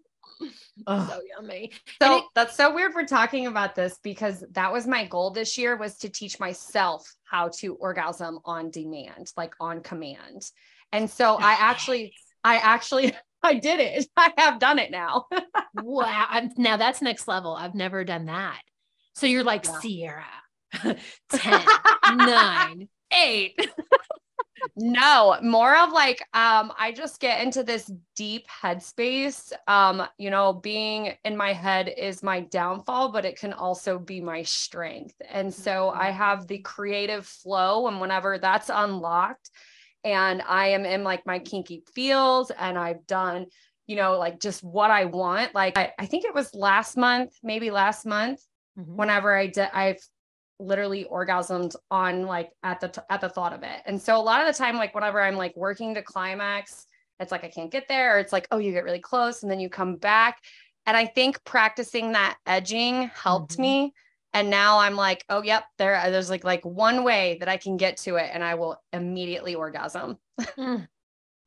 Oh. 0.88 1.08
so 1.08 1.22
yummy. 1.30 1.72
So 2.02 2.18
it, 2.18 2.24
that's 2.36 2.58
so 2.58 2.74
weird 2.74 2.94
we're 2.94 3.06
talking 3.06 3.48
about 3.48 3.76
this 3.76 4.00
because 4.04 4.44
that 4.52 4.72
was 4.74 4.88
my 4.88 5.06
goal 5.06 5.32
this 5.32 5.58
year 5.58 5.78
was 5.78 5.98
to 6.00 6.10
teach 6.10 6.40
myself 6.40 7.14
how 7.24 7.50
to 7.60 7.76
orgasm 7.76 8.40
on 8.44 8.72
demand, 8.72 9.32
like 9.38 9.54
on 9.60 9.82
command. 9.82 10.44
And 10.92 11.10
so 11.10 11.36
I 11.36 11.54
actually, 11.54 12.14
I 12.44 12.58
actually, 12.58 13.14
I 13.44 13.56
did 13.56 13.80
it. 13.80 14.08
I 14.18 14.32
have 14.38 14.60
done 14.60 14.80
it 14.80 14.92
now. 14.92 15.26
wow. 15.76 16.26
I'm, 16.30 16.52
now 16.58 16.78
that's 16.78 17.02
next 17.02 17.28
level. 17.28 17.54
I've 17.54 17.76
never 17.76 18.04
done 18.04 18.26
that. 18.26 18.62
So 19.16 19.28
you're 19.28 19.44
like 19.44 19.66
yeah. 19.66 19.80
Sierra, 19.80 20.26
10, 21.30 21.66
9, 22.18 22.90
8. 23.12 23.70
no, 24.76 25.38
more 25.44 25.78
of 25.78 25.92
like 25.92 26.20
um 26.34 26.74
I 26.80 26.94
just 26.96 27.20
get 27.20 27.44
into 27.44 27.64
this 27.64 27.92
deep 28.16 28.48
headspace. 28.48 29.52
Um, 29.68 30.08
you 30.18 30.32
know, 30.32 30.52
being 30.52 31.14
in 31.24 31.38
my 31.38 31.54
head 31.54 31.94
is 31.96 32.24
my 32.24 32.40
downfall, 32.40 33.12
but 33.12 33.24
it 33.24 33.38
can 33.38 33.54
also 33.54 34.00
be 34.00 34.20
my 34.20 34.42
strength. 34.42 35.16
And 35.30 35.54
so 35.54 35.92
I 35.92 36.08
mm-hmm. 36.08 36.18
have 36.18 36.48
the 36.48 36.58
creative 36.60 37.28
flow 37.28 37.88
and 37.88 38.02
whenever 38.02 38.40
that's 38.40 38.72
unlocked, 38.74 39.52
and 40.04 40.42
I 40.42 40.70
am 40.70 40.86
in 40.86 41.04
like 41.04 41.26
my 41.26 41.40
kinky 41.40 41.84
feels 41.94 42.52
and 42.52 42.78
I've 42.78 43.06
done, 43.08 43.48
you 43.88 43.96
know, 43.96 44.18
like 44.18 44.40
just 44.40 44.64
what 44.64 44.92
I 44.92 45.06
want. 45.06 45.56
Like 45.56 45.78
I, 45.78 45.94
I 45.98 46.06
think 46.06 46.26
it 46.26 46.36
was 46.36 46.54
last 46.54 46.98
month, 46.98 47.34
maybe 47.44 47.72
last 47.72 48.06
month, 48.06 48.42
mm-hmm. 48.78 48.96
whenever 48.96 49.36
I 49.36 49.48
did, 49.48 49.70
I've 49.74 50.00
literally 50.60 51.06
orgasmed 51.12 51.76
on 51.90 52.26
like 52.26 52.52
at 52.64 52.80
the 52.80 52.88
t- 52.90 53.02
at 53.10 53.22
the 53.22 53.30
thought 53.30 53.54
of 53.54 53.64
it. 53.64 53.82
And 53.86 54.02
so 54.02 54.18
a 54.18 54.22
lot 54.22 54.42
of 54.42 54.48
the 54.48 54.58
time, 54.58 54.76
like 54.76 54.96
whenever 54.96 55.22
I'm 55.22 55.36
like 55.36 55.56
working 55.56 55.96
to 55.96 56.02
climax, 56.02 56.86
it's 57.20 57.32
like 57.32 57.44
I 57.44 57.50
can't 57.50 57.72
get 57.72 57.88
there, 57.88 58.16
or 58.16 58.20
it's 58.20 58.34
like, 58.34 58.48
oh, 58.52 58.58
you 58.58 58.72
get 58.72 58.84
really 58.84 59.00
close 59.00 59.44
and 59.44 59.52
then 59.52 59.60
you 59.60 59.70
come 59.70 59.96
back. 59.96 60.38
And 60.86 60.98
I 60.98 61.06
think 61.06 61.44
practicing 61.46 62.12
that 62.12 62.38
edging 62.46 63.10
helped 63.14 63.54
mm-hmm. 63.54 63.62
me 63.62 63.94
and 64.34 64.50
now 64.50 64.80
i'm 64.80 64.96
like 64.96 65.24
oh 65.30 65.42
yep 65.44 65.64
there 65.78 66.00
there's 66.12 66.30
like 66.30 66.44
like 66.44 66.64
one 66.66 67.04
way 67.04 67.38
that 67.40 67.50
i 67.50 67.58
can 67.58 67.78
get 67.78 67.98
to 67.98 68.16
it 68.16 68.30
and 68.34 68.44
i 68.44 68.56
will 68.56 68.82
immediately 68.92 69.56
orgasm 69.56 70.18
mm. 70.42 70.88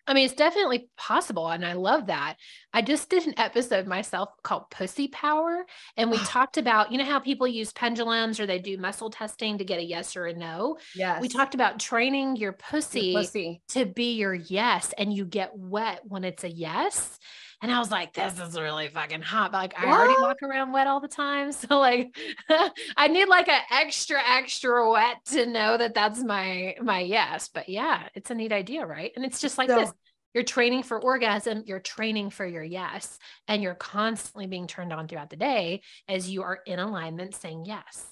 I 0.09 0.15
mean, 0.15 0.27
it's 0.27 0.35
definitely 0.35 0.89
possible. 0.97 1.49
And 1.49 1.67
I 1.67 1.73
love 1.73 2.07
that. 2.07 2.37
I 2.73 2.81
just 2.81 3.11
did 3.11 3.27
an 3.27 3.35
episode 3.39 3.87
myself 3.87 4.31
called 4.43 4.71
Pussy 4.71 5.09
Power. 5.09 5.67
And 5.97 6.11
we 6.11 6.19
talked 6.25 6.59
about, 6.59 6.93
you 6.93 6.99
know, 6.99 7.05
how 7.05 7.19
people 7.19 7.49
use 7.49 7.73
pendulums 7.73 8.39
or 8.39 8.47
they 8.47 8.59
do 8.59 8.79
muscle 8.79 9.11
testing 9.11 9.59
to 9.59 9.65
get 9.65 9.81
a 9.81 9.85
yes 9.85 10.17
or 10.17 10.27
a 10.27 10.35
no. 10.35 10.79
Yes. 10.95 11.21
We 11.21 11.29
talked 11.29 11.55
about 11.55 11.81
training 11.81 12.37
your 12.37 12.53
pussy, 12.53 13.09
Your 13.09 13.23
pussy. 13.23 13.63
to 13.69 13.85
be 13.85 14.15
your 14.15 14.35
yes, 14.35 14.95
and 14.97 15.13
you 15.13 15.25
get 15.25 15.57
wet 15.57 16.03
when 16.05 16.25
it's 16.25 16.45
a 16.45 16.51
yes. 16.51 17.19
And 17.63 17.73
I 17.73 17.79
was 17.79 17.91
like, 17.91 18.13
this 18.13 18.39
is 18.39 18.59
really 18.59 18.89
fucking 18.89 19.23
hot. 19.23 19.51
But 19.51 19.59
like, 19.59 19.81
I 19.81 19.87
already 19.87 20.21
walk 20.21 20.43
around 20.43 20.73
wet 20.73 20.87
all 20.87 21.01
the 21.01 21.09
time. 21.09 21.53
So, 21.53 21.79
like, 21.79 22.15
I 22.97 23.09
need 23.09 23.29
like 23.29 23.49
an 23.49 23.63
extra, 23.71 24.21
extra 24.23 24.91
wet 24.91 25.25
to 25.27 25.47
know 25.47 25.77
that 25.77 25.95
that's 25.95 26.23
my, 26.23 26.77
my 26.83 27.01
yes. 27.01 27.49
But 27.53 27.69
yeah, 27.69 28.09
it's 28.15 28.31
a 28.31 28.35
neat 28.35 28.53
idea, 28.53 28.85
right? 28.85 29.13
And 29.17 29.25
it's 29.25 29.41
just 29.41 29.59
like 29.59 29.69
So- 29.69 29.81
this 29.81 29.93
you're 30.35 30.45
training 30.45 30.83
for 30.83 31.01
orgasm, 31.01 31.63
you're 31.65 31.81
training 31.81 32.29
for 32.29 32.45
your 32.45 32.63
yes, 32.63 33.19
and 33.49 33.63
you're 33.63 33.75
constantly 33.75 34.47
being 34.47 34.67
turned 34.67 34.93
on 34.93 35.09
throughout 35.09 35.31
the 35.31 35.37
day 35.37 35.81
as 36.09 36.29
you 36.29 36.43
are 36.43 36.59
in 36.67 36.79
alignment 36.79 37.35
saying 37.35 37.65
yes. 37.65 38.05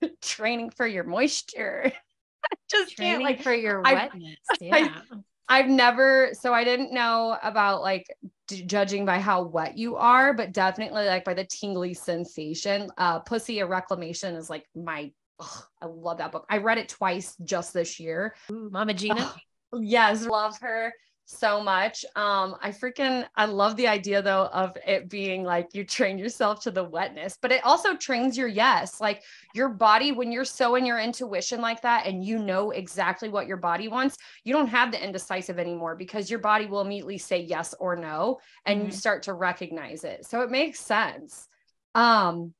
training 0.22 0.70
for 0.70 0.86
your 0.86 1.02
moisture. 1.02 1.90
I 1.92 2.54
just 2.70 2.96
can't 2.96 3.18
Training 3.18 3.26
like 3.26 3.42
for 3.42 3.52
your 3.52 3.82
wetness. 3.82 4.38
Yeah. 4.60 5.00
I've 5.48 5.66
never 5.66 6.30
so 6.34 6.54
I 6.54 6.62
didn't 6.62 6.94
know 6.94 7.36
about 7.42 7.82
like 7.82 8.06
d- 8.50 8.62
judging 8.62 9.04
by 9.06 9.18
how 9.18 9.42
wet 9.42 9.78
you 9.78 9.96
are, 9.96 10.34
but 10.34 10.52
definitely 10.52 11.06
like 11.06 11.24
by 11.24 11.34
the 11.34 11.44
tingly 11.44 11.94
sensation. 11.94 12.90
Uh 12.98 13.20
Pussy 13.20 13.60
a 13.60 13.66
Reclamation 13.66 14.34
is 14.34 14.50
like 14.50 14.66
my 14.74 15.12
ugh, 15.38 15.64
I 15.80 15.86
love 15.86 16.18
that 16.18 16.32
book. 16.32 16.46
I 16.50 16.58
read 16.58 16.78
it 16.78 16.88
twice 16.88 17.36
just 17.44 17.72
this 17.72 17.98
year. 17.98 18.34
Ooh, 18.50 18.68
Mama 18.70 18.94
Gena. 18.94 19.32
Yes, 19.72 20.26
love 20.26 20.58
her 20.62 20.92
so 21.30 21.62
much. 21.62 22.04
Um 22.16 22.56
I 22.60 22.70
freaking 22.70 23.26
I 23.36 23.44
love 23.46 23.76
the 23.76 23.86
idea 23.88 24.20
though 24.22 24.46
of 24.52 24.76
it 24.86 25.08
being 25.08 25.44
like 25.44 25.68
you 25.74 25.84
train 25.84 26.18
yourself 26.18 26.60
to 26.62 26.70
the 26.70 26.82
wetness, 26.84 27.38
but 27.40 27.52
it 27.52 27.64
also 27.64 27.96
trains 27.96 28.36
your 28.36 28.48
yes. 28.48 29.00
Like 29.00 29.22
your 29.52 29.68
body 29.68 30.12
when 30.12 30.32
you're 30.32 30.44
so 30.44 30.74
in 30.74 30.84
your 30.84 30.98
intuition 30.98 31.60
like 31.60 31.82
that 31.82 32.06
and 32.06 32.24
you 32.24 32.38
know 32.38 32.70
exactly 32.72 33.28
what 33.28 33.46
your 33.46 33.56
body 33.56 33.88
wants, 33.88 34.16
you 34.44 34.52
don't 34.52 34.66
have 34.68 34.90
the 34.92 35.02
indecisive 35.02 35.58
anymore 35.58 35.96
because 35.96 36.30
your 36.30 36.40
body 36.40 36.66
will 36.66 36.80
immediately 36.80 37.18
say 37.18 37.40
yes 37.40 37.74
or 37.78 37.96
no 37.96 38.38
and 38.66 38.80
you 38.82 38.88
Mhm. 38.88 38.94
start 38.94 39.22
to 39.24 39.32
recognize 39.34 40.04
it. 40.04 40.26
So 40.26 40.42
it 40.42 40.50
makes 40.50 40.80
sense. 40.80 41.48
Um 41.94 42.54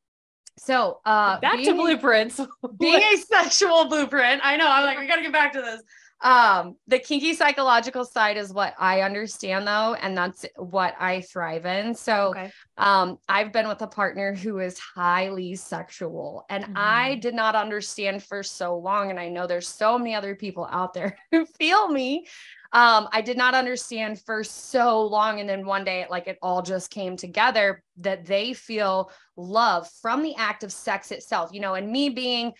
so 0.59 1.01
uh 1.05 1.41
Back 1.41 1.63
to 1.65 1.75
blueprints. 1.75 2.41
being 2.79 3.03
a 3.03 3.17
sexual 3.17 3.87
blueprint. 3.89 4.41
I 4.45 4.57
know. 4.57 4.69
I'm 4.69 4.85
like, 4.85 4.99
we 4.99 5.07
got 5.07 5.17
to 5.17 5.23
get 5.23 5.33
back 5.33 5.53
to 5.55 5.63
this. 5.63 5.83
Um, 6.23 6.77
the 6.87 6.99
kinky 6.99 7.33
psychological 7.35 8.05
side 8.05 8.37
is 8.37 8.53
what 8.53 8.75
I 8.79 9.01
understand 9.01 9.67
though, 9.67 9.95
and 9.95 10.17
that's 10.17 10.45
what 10.57 10.95
I 11.01 11.23
thrive 11.23 11.65
in. 11.65 11.95
So, 11.95 12.31
okay. 12.31 12.53
um, 12.77 13.19
I've 13.29 13.53
been 13.53 13.69
with 13.69 13.81
a 13.83 13.87
partner 13.87 14.35
who 14.35 14.59
is 14.59 14.79
highly 14.79 15.55
sexual, 15.55 16.45
and 16.51 16.67
I 16.75 17.15
Mhm. 17.15 17.21
did 17.21 17.35
not 17.35 17.55
understand 17.55 18.23
for 18.23 18.43
so 18.43 18.77
long. 18.77 19.11
And 19.11 19.19
I 19.19 19.29
know 19.31 19.47
there's 19.47 19.69
so 19.69 19.99
many 19.99 20.15
other 20.15 20.35
people 20.35 20.69
out 20.71 20.93
there 20.93 21.17
who 21.31 21.47
feel 21.47 21.89
me. 21.89 22.27
Um, 22.73 23.09
I 23.13 23.21
did 23.21 23.37
not 23.37 23.55
understand 23.55 24.21
for 24.21 24.45
so 24.45 25.03
long. 25.07 25.41
And 25.41 25.49
then 25.49 25.67
one 25.67 25.85
day, 25.85 26.07
like 26.09 26.29
it 26.29 26.39
all 26.41 26.63
just 26.63 26.91
came 26.91 27.17
together 27.17 27.83
that 27.99 28.27
they 28.27 28.53
feel 28.53 29.11
love 29.37 29.91
from 30.01 30.23
the 30.23 30.37
act 30.37 30.63
of 30.63 30.73
sex 30.73 31.11
itself, 31.11 31.51
you 31.53 31.61
know, 31.61 31.75
and 31.75 31.91
me 31.91 32.11
being, 32.11 32.53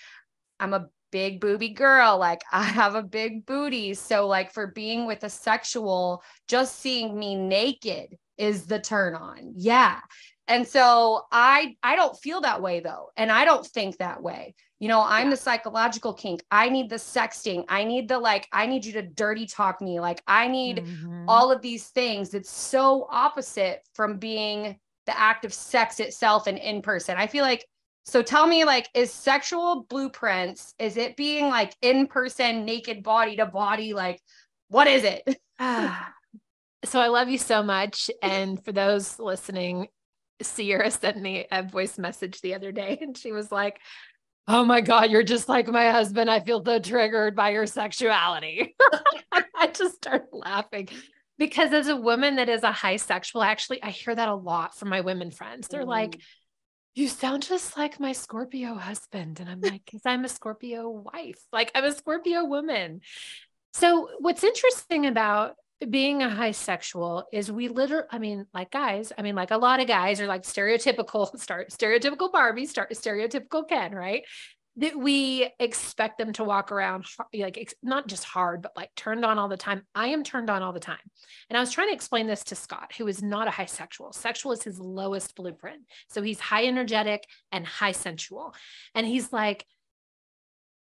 I'm 0.59 0.75
a 0.75 0.89
big 1.11 1.41
booby 1.41 1.71
girl, 1.71 2.19
like 2.19 2.43
I 2.53 2.63
have 2.63 2.95
a 2.95 3.03
big 3.03 3.47
booty. 3.47 3.95
So, 3.95 4.27
like, 4.27 4.53
for 4.53 4.69
being 4.69 5.07
with 5.07 5.25
a 5.25 5.31
sexual, 5.31 6.23
just 6.49 6.79
seeing 6.81 7.19
me 7.19 7.35
naked 7.37 8.17
is 8.39 8.67
the 8.67 8.79
turn 8.81 9.15
on. 9.15 9.53
Yeah. 9.57 10.01
And 10.49 10.67
so 10.67 11.23
I 11.31 11.77
I 11.83 11.95
don't 11.95 12.19
feel 12.19 12.41
that 12.41 12.61
way 12.61 12.81
though. 12.81 13.11
And 13.17 13.31
I 13.31 13.45
don't 13.45 13.65
think 13.65 13.99
that 13.99 14.21
way. 14.23 14.55
You 14.81 14.89
know, 14.89 15.01
I'm 15.01 15.27
Yeah. 15.27 15.31
the 15.31 15.37
psychological 15.37 16.13
kink. 16.15 16.43
I 16.51 16.71
need 16.71 16.91
the 16.91 16.97
sexting. 16.97 17.67
I 17.69 17.85
need 17.85 18.09
the 18.09 18.19
like, 18.19 18.49
I 18.51 18.67
need 18.67 18.85
you 18.85 18.95
to 18.95 19.03
dirty 19.03 19.47
talk 19.47 19.81
me. 19.81 20.01
Like 20.01 20.23
I 20.27 20.49
need 20.49 20.79
Mhm. 20.79 21.27
all 21.29 21.53
of 21.53 21.63
these 21.63 21.89
things. 21.91 22.35
It's 22.35 22.51
so 22.51 23.07
opposite 23.11 23.83
from 23.95 24.19
being 24.19 24.79
the 25.07 25.17
act 25.19 25.45
of 25.45 25.55
sex 25.55 26.01
itself 26.01 26.47
and 26.49 26.59
in 26.59 26.83
person. 26.83 27.17
I 27.17 27.27
feel 27.29 27.45
like 27.45 27.65
so 28.11 28.23
tell 28.23 28.47
me 28.47 28.65
like 28.65 28.89
is 28.95 29.13
sexual 29.13 29.87
blueprints 29.89 30.75
is 30.79 30.97
it 30.97 31.17
being 31.17 31.49
like 31.49 31.75
in 31.81 32.07
person 32.07 32.65
naked 32.65 33.03
body 33.03 33.37
to 33.37 33.47
body 33.47 33.95
like 33.95 34.21
what 34.69 34.87
is 34.87 35.05
it? 35.05 35.41
So 36.85 36.99
I 36.99 37.09
love 37.09 37.29
you 37.29 37.37
so 37.37 37.63
much. 37.63 38.11
And 38.23 38.65
for 38.65 38.73
those 38.73 39.19
listening, 39.19 39.89
Sierra 40.41 40.91
sent 40.91 41.21
me 41.21 41.47
a 41.53 41.63
voice 41.63 41.99
message 41.99 42.41
the 42.41 42.55
other 42.55 42.73
day 42.73 42.99
and 43.03 43.17
she 43.17 43.33
was 43.33 43.53
like, 43.53 43.79
Oh 44.49 44.65
my 44.65 44.81
God, 44.81 45.11
you're 45.11 45.23
just 45.23 45.47
like 45.47 45.69
my 45.69 45.91
husband. 45.91 46.31
I 46.31 46.41
feel 46.41 46.65
so 46.65 46.79
triggered 46.79 47.37
by 47.37 47.51
your 47.51 47.67
sexuality. 47.67 48.75
I 49.55 49.67
just 49.67 49.97
started 49.97 50.29
laughing 50.33 50.89
because 51.39 51.73
as 51.75 51.89
a 51.89 51.97
woman 51.97 52.37
that 52.37 52.49
is 52.49 52.63
a 52.63 52.73
high 52.73 52.97
sexual, 52.97 53.43
actually, 53.43 53.83
I 53.83 53.91
hear 53.91 54.15
that 54.15 54.29
a 54.31 54.35
lot 54.35 54.77
from 54.77 54.89
my 54.89 55.03
women 55.03 55.31
friends. 55.31 55.69
They're 55.69 55.85
like, 55.85 56.13
mm. 56.13 56.21
You 57.01 57.09
sound 57.09 57.43
just 57.43 57.77
like 57.79 57.99
my 57.99 58.13
Scorpio 58.13 58.75
husband. 58.75 59.41
And 59.41 59.49
I'm 59.49 59.61
like, 59.61 59.85
because 59.87 60.03
I'm 60.05 60.25
a 60.25 60.29
Scorpio 60.29 60.91
wife. 60.91 61.41
Like 61.53 61.71
I'm 61.75 61.85
a 61.85 61.93
Scorpio 61.93 62.45
woman. 62.45 63.01
So 63.73 64.11
what's 64.19 64.45
interesting 64.45 65.07
about 65.07 65.55
being 65.89 66.23
a 66.23 66.29
high 66.29 66.51
sexual 66.51 67.27
is 67.33 67.51
we 67.51 67.69
literally, 67.69 68.07
I 68.11 68.19
mean, 68.19 68.47
like 68.53 68.71
guys, 68.71 69.13
I 69.17 69.23
mean, 69.23 69.35
like 69.35 69.51
a 69.51 69.57
lot 69.57 69.81
of 69.81 69.87
guys 69.87 70.21
are 70.21 70.27
like 70.27 70.43
stereotypical, 70.43 71.39
start 71.41 71.71
stereotypical 71.71 72.31
Barbie, 72.31 72.67
start 72.67 72.91
stereotypical 72.93 73.67
Ken, 73.67 73.95
right? 73.95 74.25
That 74.77 74.97
we 74.97 75.51
expect 75.59 76.17
them 76.17 76.33
to 76.35 76.45
walk 76.45 76.71
around 76.73 77.05
like 77.35 77.75
not 77.83 78.07
just 78.07 78.25
hard, 78.25 78.63
but 78.63 78.73
like 78.77 78.95
turned 78.95 79.25
on 79.25 79.39
all 79.39 79.49
the 79.49 79.57
time. 79.57 79.83
I 79.95 80.09
am 80.09 80.23
turned 80.23 80.49
on 80.49 80.63
all 80.63 80.73
the 80.73 80.81
time. 80.81 80.99
And 81.49 81.57
I 81.57 81.61
was 81.61 81.73
trying 81.73 81.89
to 81.89 81.95
explain 81.95 82.27
this 82.27 82.45
to 82.45 82.55
Scott, 82.55 82.93
who 82.97 83.09
is 83.09 83.23
not 83.23 83.49
a 83.49 83.51
high 83.51 83.67
sexual. 83.67 84.13
Sexual 84.13 84.53
is 84.53 84.63
his 84.63 84.79
lowest 84.79 85.35
blueprint. 85.35 85.83
So 86.09 86.23
he's 86.23 86.41
high 86.41 86.67
energetic 86.67 87.27
and 87.51 87.67
high 87.67 87.93
sensual. 87.93 88.55
And 88.95 89.07
he's 89.07 89.33
like, 89.33 89.67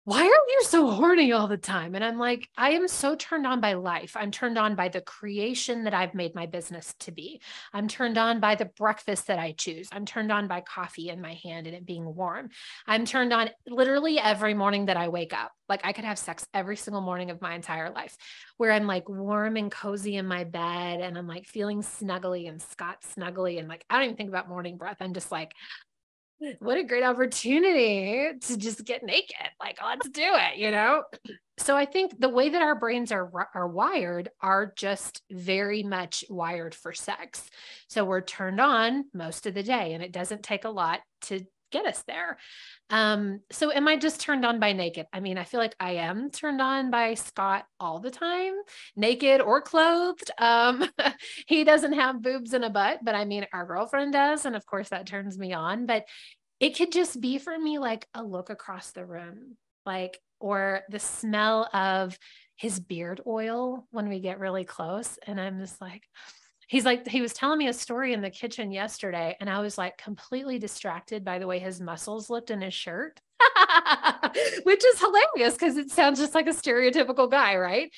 why 0.09 0.23
are 0.23 0.25
you 0.25 0.63
so 0.63 0.89
horny 0.89 1.33
all 1.33 1.49
the 1.49 1.59
time? 1.59 1.95
And 1.95 2.03
I'm 2.03 2.19
like, 2.19 2.49
I 2.57 2.71
am 2.71 2.89
so 2.89 3.15
turned 3.15 3.47
on 3.47 3.61
by 3.61 3.75
life. 3.75 4.17
I'm 4.17 4.31
turned 4.31 4.57
on 4.57 4.75
by 4.75 4.89
the 4.89 5.03
creation 5.03 5.85
that 5.85 5.93
I've 5.93 6.15
made 6.15 6.35
my 6.35 6.47
business 6.47 6.95
to 7.01 7.13
be. 7.13 7.43
I'm 7.75 7.89
turned 7.89 8.17
on 8.17 8.41
by 8.41 8.55
the 8.55 8.65
breakfast 8.65 9.27
that 9.27 9.39
I 9.39 9.53
choose. 9.53 9.87
I'm 9.93 10.07
turned 10.07 10.33
on 10.33 10.49
by 10.49 10.63
coffee 10.63 11.11
in 11.11 11.21
my 11.21 11.35
hand 11.35 11.67
and 11.67 11.77
it 11.77 11.85
being 11.85 12.15
warm. 12.15 12.49
I'm 12.87 13.05
turned 13.05 13.35
on 13.35 13.51
literally 13.67 14.19
every 14.19 14.55
morning 14.55 14.87
that 14.87 14.97
I 14.97 15.09
wake 15.09 15.35
up. 15.35 15.53
Like 15.69 15.83
I 15.85 15.93
could 15.93 16.07
have 16.07 16.19
sex 16.19 16.47
every 16.55 16.79
single 16.79 17.03
morning 17.03 17.31
of 17.31 17.43
my 17.43 17.55
entire 17.55 17.91
life 17.91 18.17
where 18.57 18.73
I'm 18.73 18.87
like 18.87 19.11
warm 19.11 19.59
and 19.59 19.71
cozy 19.71 20.17
in 20.17 20.25
my 20.25 20.45
bed 20.45 21.03
and 21.03 21.19
I'm 21.19 21.27
like 21.27 21.45
feeling 21.45 21.83
snuggly 21.83 22.49
and 22.49 22.63
Scott 22.63 23.05
snuggly. 23.15 23.59
And 23.59 23.69
like, 23.69 23.85
I 23.91 23.97
don't 23.97 24.05
even 24.05 24.17
think 24.17 24.31
about 24.31 24.49
morning 24.49 24.79
breath. 24.79 24.97
I'm 25.01 25.13
just 25.13 25.31
like, 25.31 25.53
what 26.61 26.79
a 26.79 26.85
great 26.85 27.05
opportunity 27.05 28.31
to 28.41 28.57
just 28.57 28.85
get 28.85 29.03
naked. 29.03 29.51
Like, 29.61 29.79
let's 29.85 30.09
do 30.09 30.23
it, 30.23 30.59
you 30.59 30.71
know? 30.71 31.03
So 31.59 31.77
I 31.77 31.85
think 31.85 32.19
the 32.19 32.29
way 32.29 32.51
that 32.51 32.63
our 32.63 32.77
brains 32.77 33.11
are 33.11 33.31
are 33.55 33.67
wired 33.67 34.31
are 34.41 34.73
just 34.77 35.23
very 35.31 35.83
much 35.83 36.25
wired 36.31 36.75
for 36.75 36.93
sex. 36.93 37.51
So 37.89 38.05
we're 38.05 38.21
turned 38.21 38.61
on 38.61 39.07
most 39.13 39.47
of 39.47 39.55
the 39.55 39.63
day 39.63 39.95
and 39.95 40.03
it 40.03 40.13
doesn't 40.13 40.45
take 40.45 40.65
a 40.65 40.71
lot 40.71 41.01
to 41.23 41.45
get 41.71 41.87
us 41.87 42.03
there. 42.07 42.39
Um, 42.91 43.41
so 43.51 43.73
am 43.73 43.89
I 43.89 43.97
just 43.97 44.21
turned 44.21 44.45
on 44.45 44.61
by 44.61 44.73
naked? 44.73 45.07
I 45.13 45.21
mean, 45.21 45.39
I 45.39 45.45
feel 45.45 45.61
like 45.61 45.75
I 45.79 45.93
am 45.93 46.31
turned 46.31 46.61
on 46.61 46.91
by 46.91 47.15
Scott 47.15 47.67
all 47.79 48.01
the 48.01 48.11
time, 48.11 48.55
naked 48.97 49.41
or 49.41 49.61
clothed. 49.61 50.31
Um, 50.39 50.89
he 51.47 51.65
doesn't 51.65 51.95
have 51.95 52.23
boobs 52.23 52.53
and 52.53 52.65
a 52.65 52.71
butt, 52.71 53.01
but 53.03 53.15
I 53.15 53.25
mean, 53.25 53.47
our 53.53 53.67
girlfriend 53.67 54.13
does. 54.13 54.45
And 54.45 54.57
of 54.57 54.67
course, 54.67 54.89
that 54.91 55.07
turns 55.07 55.39
me 55.39 55.53
on. 55.53 55.87
But 55.87 56.05
it 56.61 56.77
could 56.77 56.93
just 56.93 57.21
be 57.21 57.39
for 57.39 57.57
me 57.59 57.79
like 57.79 58.07
a 58.15 58.23
look 58.23 58.51
across 58.51 58.91
the 58.91 59.07
room, 59.07 59.57
like, 59.87 60.19
or 60.41 60.83
the 60.91 60.99
smell 60.99 61.69
of 61.73 62.19
his 62.57 62.81
beard 62.81 63.21
oil 63.27 63.87
when 63.91 64.09
we 64.09 64.21
get 64.21 64.41
really 64.41 64.65
close. 64.65 65.19
And 65.27 65.41
I'm 65.41 65.61
just 65.61 65.81
like, 65.81 66.03
he's 66.69 66.85
like, 66.85 67.09
he 67.09 67.21
was 67.21 67.33
telling 67.33 67.59
me 67.59 67.67
a 67.67 67.73
story 67.73 68.13
in 68.13 68.21
the 68.21 68.31
kitchen 68.31 68.71
yesterday, 68.71 69.37
and 69.41 69.51
I 69.51 69.61
was 69.61 69.77
like 69.77 69.99
completely 69.99 70.59
distracted 70.59 71.25
by 71.25 71.41
the 71.41 71.47
way 71.47 71.59
his 71.59 71.81
muscles 71.81 72.31
looked 72.31 72.51
in 72.51 72.61
his 72.61 72.75
shirt, 72.75 73.21
which 74.63 74.85
is 74.85 75.01
hilarious 75.01 75.55
because 75.55 75.77
it 75.77 75.91
sounds 75.91 76.21
just 76.21 76.35
like 76.35 76.47
a 76.47 76.51
stereotypical 76.51 77.29
guy, 77.29 77.57
right? 77.57 77.91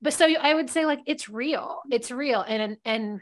But 0.00 0.14
so 0.14 0.26
I 0.40 0.54
would 0.54 0.70
say, 0.70 0.86
like, 0.86 1.00
it's 1.06 1.28
real, 1.28 1.80
it's 1.90 2.10
real. 2.10 2.40
And, 2.40 2.78
and, 2.84 3.20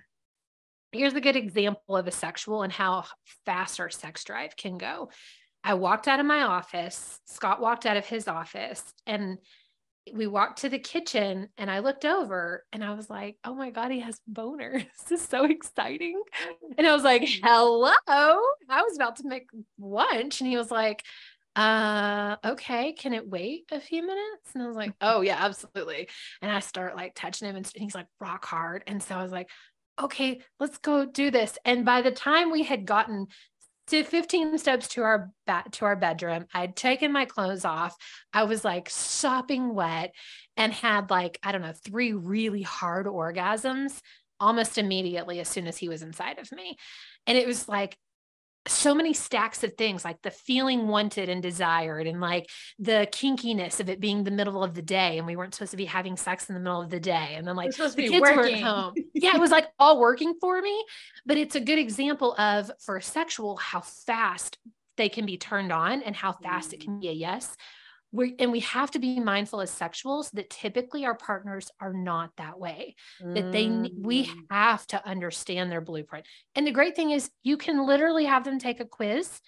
here's 0.93 1.15
a 1.15 1.23
good 1.23 1.37
example 1.37 1.97
of 1.97 2.07
a 2.07 2.11
sexual 2.11 2.63
and 2.63 2.71
how 2.71 3.05
fast 3.47 3.81
our 3.81 3.89
sex 3.89 4.25
drive 4.25 4.55
can 4.57 4.77
go. 4.77 5.09
I 5.65 5.73
walked 5.73 6.07
out 6.07 6.21
of 6.21 6.27
my 6.27 6.43
office, 6.43 7.19
Scott 7.25 7.63
walked 7.63 7.87
out 7.87 7.97
of 7.97 8.05
his 8.05 8.29
office, 8.29 8.83
and 9.07 9.39
we 10.13 10.27
walked 10.27 10.61
to 10.61 10.69
the 10.69 10.79
kitchen 10.79 11.49
and 11.57 11.71
I 11.71 11.79
looked 11.79 12.05
over 12.05 12.65
and 12.73 12.83
I 12.83 12.95
was 12.95 13.09
like, 13.09 13.37
oh 13.45 13.55
my 13.55 13.71
God, 13.71 13.91
he 13.91 14.01
has 14.01 14.21
boners. 14.31 14.87
This 15.09 15.21
is 15.23 15.29
so 15.29 15.45
exciting. 15.45 16.21
And 16.77 16.87
I 16.87 16.95
was 16.95 17.05
like, 17.05 17.23
hello. 17.43 17.93
I 18.07 18.83
was 18.83 18.97
about 18.97 19.17
to 19.17 19.29
make 19.29 19.49
lunch. 19.79 20.41
And 20.41 20.49
he 20.49 20.57
was 20.57 20.71
like, 20.71 21.05
uh, 21.55 22.37
okay, 22.45 22.93
can 22.93 23.13
it 23.13 23.29
wait 23.29 23.65
a 23.71 23.81
few 23.81 24.03
minutes? 24.03 24.55
And 24.55 24.63
I 24.63 24.67
was 24.67 24.77
like, 24.77 24.95
oh 25.01 25.21
yeah, 25.21 25.37
absolutely. 25.39 26.09
And 26.41 26.51
I 26.51 26.61
start 26.61 26.97
like 26.97 27.15
touching 27.15 27.49
him 27.49 27.57
and 27.57 27.71
he's 27.75 27.95
like 27.95 28.07
rock 28.21 28.45
hard. 28.45 28.85
And 28.87 29.03
so 29.03 29.15
I 29.15 29.23
was 29.23 29.33
like, 29.33 29.51
okay, 30.01 30.41
let's 30.59 30.79
go 30.79 31.05
do 31.05 31.31
this. 31.31 31.59
And 31.65 31.85
by 31.85 32.03
the 32.03 32.11
time 32.11 32.51
we 32.51 32.63
had 32.63 32.87
gotten 32.87 33.27
to 33.93 34.05
15 34.05 34.57
steps 34.57 34.89
to 34.89 35.03
our 35.03 35.31
bat 35.47 35.71
to 35.73 35.85
our 35.85 35.97
bedroom. 35.97 36.47
I'd 36.55 36.75
taken 36.75 37.13
my 37.13 37.27
clothes 37.27 37.67
off. 37.67 37.95
I 38.33 38.45
was 38.45 38.65
like 38.65 38.89
sopping 38.89 39.75
wet 39.75 40.15
and 40.57 40.73
had 40.73 41.11
like, 41.11 41.39
I 41.43 41.53
don't 41.53 41.61
know, 41.61 41.75
three 41.75 42.15
really 42.15 42.63
hard 42.63 43.05
orgasms 43.05 44.01
almost 44.41 44.79
immediately 44.79 45.41
as 45.41 45.49
soon 45.49 45.67
as 45.67 45.77
he 45.77 45.91
was 45.91 46.01
inside 46.01 46.39
of 46.39 46.51
me. 46.53 46.79
And 47.27 47.37
it 47.37 47.47
was 47.47 47.69
like 47.69 47.99
so 48.67 48.95
many 48.95 49.13
stacks 49.13 49.65
of 49.65 49.75
things 49.75 50.05
like 50.05 50.23
the 50.23 50.31
feeling 50.31 50.87
wanted 50.87 51.29
and 51.29 51.43
desired 51.43 52.07
and 52.07 52.21
like 52.21 52.49
the 52.79 53.09
kinkiness 53.11 53.81
of 53.81 53.89
it 53.89 53.99
being 53.99 54.23
the 54.23 54.31
middle 54.31 54.63
of 54.63 54.75
the 54.75 54.83
day 54.83 55.19
and 55.19 55.27
we 55.27 55.35
weren't 55.35 55.55
supposed 55.55 55.73
to 55.73 55.77
be 55.77 55.85
having 55.85 56.17
sex 56.17 56.49
in 56.49 56.55
the 56.55 56.61
middle 56.61 56.81
of 56.81 56.91
the 56.91 57.01
day 57.01 57.35
and 57.35 57.47
then 57.47 57.57
like 57.57 57.75
the 57.75 57.89
kids 57.97 58.21
working. 58.21 58.37
weren't 58.37 58.63
home 58.63 58.95
yeah 59.15 59.35
it 59.35 59.41
was 59.41 59.51
like 59.51 59.67
all 59.79 59.99
working 59.99 60.35
for 60.41 60.63
me 60.63 60.85
but 61.27 61.37
it's 61.37 61.57
a 61.57 61.61
good 61.61 61.79
example 61.79 62.35
of 62.39 62.71
for 62.85 63.01
sexual 63.01 63.57
how 63.57 63.81
fast 63.81 64.59
they 64.97 65.09
can 65.09 65.27
be 65.27 65.37
turned 65.37 65.73
on 65.73 66.03
and 66.03 66.15
how 66.15 66.33
fast 66.33 66.71
mm. 66.71 66.75
it 66.75 66.81
can 66.81 67.01
be 67.01 67.09
a 67.09 67.13
yes 67.13 67.57
we 68.13 68.35
and 68.39 68.53
we 68.53 68.61
have 68.61 68.91
to 68.91 68.99
be 68.99 69.19
mindful 69.19 69.61
as 69.61 69.71
sexuals 69.71 70.31
that 70.33 70.51
typically 70.51 71.05
our 71.05 71.15
partners 71.15 71.71
are 71.81 71.93
not 71.93 72.31
that 72.37 72.59
way 72.59 72.95
mm. 73.21 73.35
that 73.35 73.51
they 73.51 73.69
we 74.01 74.27
mm. 74.27 74.35
have 74.51 74.87
to 74.87 75.07
understand 75.07 75.73
their 75.73 75.81
blueprint 75.81 76.27
and 76.55 76.67
the 76.67 76.73
great 76.73 76.95
thing 76.95 77.11
is 77.11 77.31
you 77.43 77.57
can 77.57 77.87
literally 77.87 78.27
have 78.27 78.45
them 78.45 78.59
take 78.59 78.81
a 78.81 78.85
quiz 78.85 79.41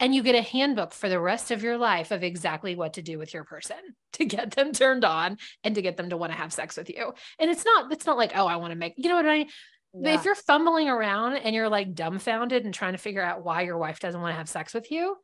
and 0.00 0.14
you 0.14 0.22
get 0.22 0.34
a 0.34 0.42
handbook 0.42 0.92
for 0.92 1.08
the 1.08 1.20
rest 1.20 1.52
of 1.52 1.62
your 1.62 1.78
life 1.78 2.10
of 2.10 2.24
exactly 2.24 2.74
what 2.74 2.94
to 2.94 3.02
do 3.02 3.18
with 3.18 3.32
your 3.32 3.44
person 3.44 3.76
to 4.12 4.24
get 4.24 4.50
them 4.50 4.72
turned 4.72 5.04
on 5.04 5.38
and 5.64 5.76
to 5.76 5.82
get 5.82 5.96
them 5.96 6.10
to 6.10 6.16
want 6.16 6.32
to 6.32 6.38
have 6.38 6.52
sex 6.52 6.76
with 6.76 6.90
you 6.90 7.12
and 7.38 7.50
it's 7.50 7.64
not 7.64 7.90
it's 7.92 8.06
not 8.06 8.18
like 8.18 8.32
oh 8.34 8.46
i 8.46 8.56
want 8.56 8.72
to 8.72 8.78
make 8.78 8.94
you 8.96 9.08
know 9.08 9.16
what 9.16 9.26
i 9.26 9.38
mean 9.38 9.48
yeah. 9.94 10.14
if 10.14 10.24
you're 10.24 10.34
fumbling 10.34 10.88
around 10.88 11.36
and 11.36 11.54
you're 11.54 11.68
like 11.68 11.94
dumbfounded 11.94 12.64
and 12.64 12.74
trying 12.74 12.92
to 12.92 12.98
figure 12.98 13.22
out 13.22 13.44
why 13.44 13.62
your 13.62 13.78
wife 13.78 14.00
doesn't 14.00 14.20
want 14.20 14.32
to 14.32 14.38
have 14.38 14.48
sex 14.48 14.74
with 14.74 14.90
you 14.90 15.16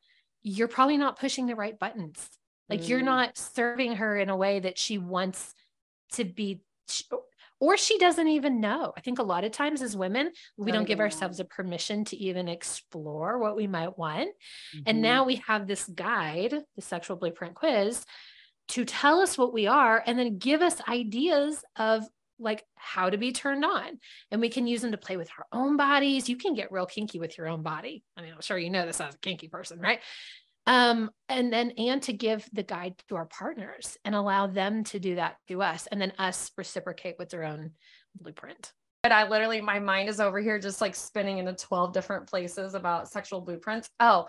you're 0.42 0.68
probably 0.68 0.96
not 0.96 1.18
pushing 1.18 1.46
the 1.46 1.56
right 1.56 1.78
buttons 1.78 2.28
like 2.68 2.82
mm. 2.82 2.88
you're 2.88 3.02
not 3.02 3.36
serving 3.36 3.96
her 3.96 4.16
in 4.16 4.28
a 4.28 4.36
way 4.36 4.60
that 4.60 4.78
she 4.78 4.98
wants 4.98 5.54
to 6.12 6.24
be 6.24 6.62
or 7.60 7.76
she 7.76 7.98
doesn't 7.98 8.28
even 8.28 8.60
know. 8.60 8.92
I 8.96 9.00
think 9.00 9.18
a 9.18 9.24
lot 9.24 9.44
of 9.44 9.50
times 9.50 9.82
as 9.82 9.96
women, 9.96 10.30
we 10.56 10.70
don't 10.70 10.86
give 10.86 11.00
ourselves 11.00 11.40
a 11.40 11.44
permission 11.44 12.04
to 12.06 12.16
even 12.16 12.48
explore 12.48 13.38
what 13.38 13.56
we 13.56 13.66
might 13.66 13.98
want. 13.98 14.28
Mm-hmm. 14.28 14.82
And 14.86 15.02
now 15.02 15.24
we 15.24 15.42
have 15.46 15.66
this 15.66 15.84
guide, 15.84 16.54
the 16.76 16.82
sexual 16.82 17.16
blueprint 17.16 17.54
quiz, 17.54 18.04
to 18.68 18.84
tell 18.84 19.20
us 19.20 19.36
what 19.36 19.52
we 19.52 19.66
are 19.66 20.02
and 20.06 20.18
then 20.18 20.38
give 20.38 20.62
us 20.62 20.80
ideas 20.88 21.64
of 21.76 22.04
like 22.38 22.64
how 22.76 23.10
to 23.10 23.18
be 23.18 23.32
turned 23.32 23.64
on. 23.64 23.98
And 24.30 24.40
we 24.40 24.50
can 24.50 24.68
use 24.68 24.82
them 24.82 24.92
to 24.92 24.98
play 24.98 25.16
with 25.16 25.30
our 25.36 25.46
own 25.52 25.76
bodies. 25.76 26.28
You 26.28 26.36
can 26.36 26.54
get 26.54 26.70
real 26.70 26.86
kinky 26.86 27.18
with 27.18 27.36
your 27.36 27.48
own 27.48 27.62
body. 27.62 28.04
I 28.16 28.22
mean, 28.22 28.32
I'm 28.32 28.40
sure 28.40 28.56
you 28.56 28.70
know 28.70 28.86
this 28.86 29.00
as 29.00 29.14
a 29.14 29.18
kinky 29.18 29.48
person, 29.48 29.80
right? 29.80 30.00
Um, 30.68 31.10
and 31.28 31.52
then 31.52 31.72
and 31.72 32.00
to 32.02 32.12
give 32.12 32.48
the 32.52 32.62
guide 32.62 32.94
to 33.08 33.16
our 33.16 33.26
partners 33.26 33.96
and 34.04 34.14
allow 34.14 34.46
them 34.46 34.84
to 34.84 35.00
do 35.00 35.16
that 35.16 35.36
to 35.48 35.62
us 35.62 35.88
and 35.88 36.00
then 36.00 36.12
us 36.18 36.52
reciprocate 36.56 37.16
with 37.18 37.30
their 37.30 37.42
own 37.42 37.72
blueprint 38.20 38.72
but 39.02 39.12
I 39.12 39.28
literally, 39.28 39.60
my 39.60 39.78
mind 39.78 40.08
is 40.08 40.20
over 40.20 40.40
here 40.40 40.58
just 40.58 40.80
like 40.80 40.94
spinning 40.94 41.38
into 41.38 41.52
12 41.52 41.92
different 41.92 42.26
places 42.26 42.74
about 42.74 43.08
sexual 43.08 43.40
blueprints. 43.40 43.88
Oh, 44.00 44.26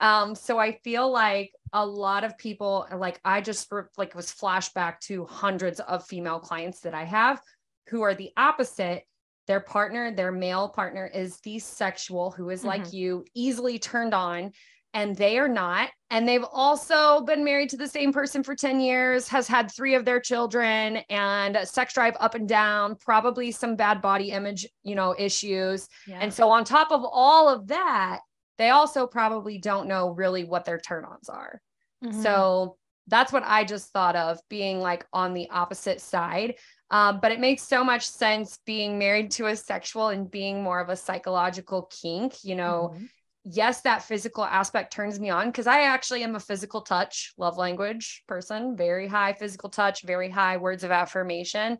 um, 0.00 0.34
so 0.34 0.58
I 0.58 0.78
feel 0.84 1.10
like 1.10 1.52
a 1.72 1.84
lot 1.84 2.24
of 2.24 2.36
people, 2.38 2.86
like 2.94 3.20
I 3.24 3.40
just 3.40 3.72
like 3.98 4.14
was 4.14 4.32
flashback 4.32 5.00
to 5.00 5.24
hundreds 5.24 5.80
of 5.80 6.06
female 6.06 6.38
clients 6.38 6.80
that 6.80 6.94
I 6.94 7.04
have 7.04 7.40
who 7.88 8.02
are 8.02 8.14
the 8.14 8.30
opposite. 8.36 9.04
Their 9.46 9.60
partner, 9.60 10.14
their 10.14 10.32
male 10.32 10.68
partner 10.68 11.06
is 11.12 11.40
the 11.40 11.58
sexual, 11.58 12.30
who 12.30 12.50
is 12.50 12.60
mm-hmm. 12.60 12.68
like 12.68 12.92
you, 12.92 13.24
easily 13.34 13.78
turned 13.78 14.14
on 14.14 14.52
and 14.94 15.14
they 15.16 15.38
are 15.38 15.48
not. 15.48 15.90
And 16.10 16.28
they've 16.28 16.44
also 16.52 17.20
been 17.20 17.44
married 17.44 17.70
to 17.70 17.76
the 17.76 17.86
same 17.86 18.12
person 18.12 18.42
for 18.42 18.54
10 18.54 18.80
years, 18.80 19.28
has 19.28 19.46
had 19.46 19.70
three 19.70 19.94
of 19.94 20.04
their 20.04 20.20
children 20.20 20.98
and 21.08 21.56
sex 21.64 21.94
drive 21.94 22.16
up 22.18 22.34
and 22.34 22.48
down, 22.48 22.96
probably 22.96 23.52
some 23.52 23.76
bad 23.76 24.02
body 24.02 24.30
image, 24.30 24.66
you 24.82 24.96
know, 24.96 25.14
issues. 25.16 25.88
Yeah. 26.06 26.18
And 26.20 26.34
so 26.34 26.50
on 26.50 26.64
top 26.64 26.90
of 26.90 27.04
all 27.04 27.48
of 27.48 27.68
that, 27.68 28.20
they 28.58 28.70
also 28.70 29.06
probably 29.06 29.58
don't 29.58 29.86
know 29.86 30.10
really 30.10 30.44
what 30.44 30.64
their 30.64 30.78
turn-ons 30.78 31.28
are. 31.28 31.60
Mm-hmm. 32.04 32.20
So 32.22 32.76
that's 33.06 33.32
what 33.32 33.44
I 33.44 33.64
just 33.64 33.92
thought 33.92 34.16
of 34.16 34.38
being 34.48 34.80
like 34.80 35.06
on 35.12 35.32
the 35.32 35.48
opposite 35.50 36.00
side. 36.00 36.56
Um, 36.90 37.20
but 37.22 37.30
it 37.30 37.38
makes 37.38 37.62
so 37.62 37.84
much 37.84 38.08
sense 38.08 38.58
being 38.66 38.98
married 38.98 39.30
to 39.32 39.46
a 39.46 39.54
sexual 39.54 40.08
and 40.08 40.28
being 40.28 40.60
more 40.60 40.80
of 40.80 40.88
a 40.88 40.96
psychological 40.96 41.88
kink, 42.02 42.42
you 42.42 42.56
know, 42.56 42.90
mm-hmm 42.94 43.04
yes, 43.44 43.82
that 43.82 44.02
physical 44.02 44.44
aspect 44.44 44.92
turns 44.92 45.18
me 45.18 45.30
on 45.30 45.46
because 45.46 45.66
I 45.66 45.82
actually 45.82 46.22
am 46.22 46.36
a 46.36 46.40
physical 46.40 46.82
touch 46.82 47.32
love 47.38 47.56
language 47.56 48.22
person, 48.26 48.76
very 48.76 49.06
high 49.06 49.32
physical 49.32 49.70
touch, 49.70 50.02
very 50.02 50.28
high 50.28 50.56
words 50.56 50.84
of 50.84 50.90
affirmation. 50.90 51.78